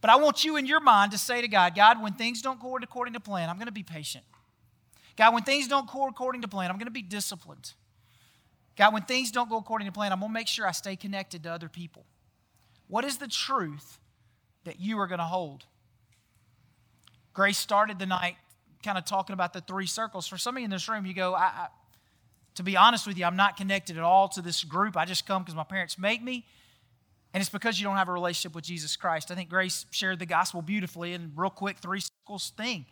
But 0.00 0.10
I 0.10 0.16
want 0.16 0.44
you 0.44 0.56
in 0.56 0.66
your 0.66 0.80
mind 0.80 1.12
to 1.12 1.18
say 1.18 1.40
to 1.40 1.48
God, 1.48 1.76
God, 1.76 2.02
when 2.02 2.14
things 2.14 2.42
don't 2.42 2.60
go 2.60 2.76
according 2.76 3.14
to 3.14 3.20
plan, 3.20 3.48
I'm 3.48 3.56
going 3.56 3.66
to 3.66 3.72
be 3.72 3.84
patient. 3.84 4.24
God, 5.16 5.32
when 5.32 5.44
things 5.44 5.68
don't 5.68 5.88
go 5.88 6.08
according 6.08 6.42
to 6.42 6.48
plan, 6.48 6.70
I'm 6.70 6.78
going 6.78 6.86
to 6.86 6.90
be 6.90 7.02
disciplined. 7.02 7.74
God, 8.76 8.92
when 8.92 9.02
things 9.02 9.30
don't 9.30 9.48
go 9.48 9.58
according 9.58 9.86
to 9.86 9.92
plan, 9.92 10.12
I'm 10.12 10.18
going 10.18 10.30
to 10.30 10.34
make 10.34 10.48
sure 10.48 10.66
I 10.66 10.72
stay 10.72 10.96
connected 10.96 11.44
to 11.44 11.52
other 11.52 11.68
people. 11.68 12.06
What 12.88 13.04
is 13.04 13.18
the 13.18 13.28
truth 13.28 14.00
that 14.64 14.80
you 14.80 14.98
are 14.98 15.06
going 15.06 15.18
to 15.18 15.24
hold? 15.24 15.66
Grace 17.32 17.58
started 17.58 17.98
the 17.98 18.06
night 18.06 18.36
kind 18.82 18.98
of 18.98 19.04
talking 19.04 19.34
about 19.34 19.52
the 19.52 19.60
three 19.60 19.86
circles. 19.86 20.26
For 20.26 20.36
some 20.36 20.56
of 20.56 20.60
you 20.60 20.64
in 20.64 20.70
this 20.70 20.88
room, 20.88 21.06
you 21.06 21.14
go, 21.14 21.34
I, 21.34 21.42
I, 21.42 21.66
to 22.56 22.62
be 22.62 22.76
honest 22.76 23.06
with 23.06 23.16
you, 23.16 23.24
I'm 23.24 23.36
not 23.36 23.56
connected 23.56 23.96
at 23.96 24.02
all 24.02 24.28
to 24.30 24.42
this 24.42 24.64
group. 24.64 24.96
I 24.96 25.04
just 25.04 25.26
come 25.26 25.42
because 25.42 25.54
my 25.54 25.64
parents 25.64 25.98
make 25.98 26.22
me. 26.22 26.44
And 27.32 27.40
it's 27.40 27.50
because 27.50 27.80
you 27.80 27.86
don't 27.86 27.96
have 27.96 28.08
a 28.08 28.12
relationship 28.12 28.54
with 28.54 28.64
Jesus 28.64 28.96
Christ. 28.96 29.30
I 29.30 29.34
think 29.34 29.48
Grace 29.48 29.86
shared 29.90 30.18
the 30.18 30.26
gospel 30.26 30.60
beautifully 30.60 31.14
and 31.14 31.32
real 31.34 31.48
quick 31.48 31.78
three 31.78 32.00
circles 32.00 32.52
thing. 32.56 32.84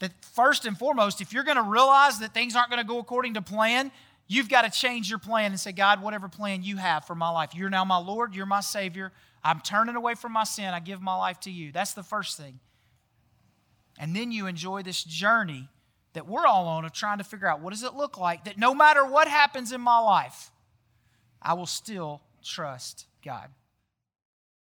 That 0.00 0.12
first 0.34 0.66
and 0.66 0.76
foremost, 0.76 1.22
if 1.22 1.32
you're 1.32 1.44
going 1.44 1.56
to 1.56 1.62
realize 1.62 2.18
that 2.18 2.34
things 2.34 2.54
aren't 2.54 2.68
going 2.68 2.82
to 2.82 2.86
go 2.86 2.98
according 2.98 3.34
to 3.34 3.42
plan, 3.42 3.90
You've 4.28 4.48
got 4.48 4.62
to 4.62 4.70
change 4.70 5.08
your 5.08 5.18
plan 5.18 5.52
and 5.52 5.60
say, 5.60 5.72
God, 5.72 6.02
whatever 6.02 6.28
plan 6.28 6.62
you 6.64 6.76
have 6.78 7.04
for 7.04 7.14
my 7.14 7.30
life, 7.30 7.54
you're 7.54 7.70
now 7.70 7.84
my 7.84 7.98
Lord, 7.98 8.34
you're 8.34 8.46
my 8.46 8.60
Savior. 8.60 9.12
I'm 9.44 9.60
turning 9.60 9.94
away 9.94 10.14
from 10.14 10.32
my 10.32 10.44
sin. 10.44 10.66
I 10.66 10.80
give 10.80 11.00
my 11.00 11.16
life 11.16 11.38
to 11.40 11.50
you. 11.50 11.70
That's 11.70 11.92
the 11.92 12.02
first 12.02 12.36
thing. 12.36 12.58
And 13.98 14.14
then 14.14 14.32
you 14.32 14.46
enjoy 14.46 14.82
this 14.82 15.02
journey 15.02 15.68
that 16.12 16.26
we're 16.26 16.46
all 16.46 16.66
on 16.66 16.84
of 16.84 16.92
trying 16.92 17.18
to 17.18 17.24
figure 17.24 17.46
out 17.46 17.60
what 17.60 17.70
does 17.70 17.82
it 17.82 17.94
look 17.94 18.18
like 18.18 18.44
that 18.44 18.58
no 18.58 18.74
matter 18.74 19.04
what 19.04 19.28
happens 19.28 19.72
in 19.72 19.80
my 19.80 19.98
life, 19.98 20.50
I 21.42 21.54
will 21.54 21.66
still 21.66 22.22
trust 22.42 23.06
God. 23.24 23.50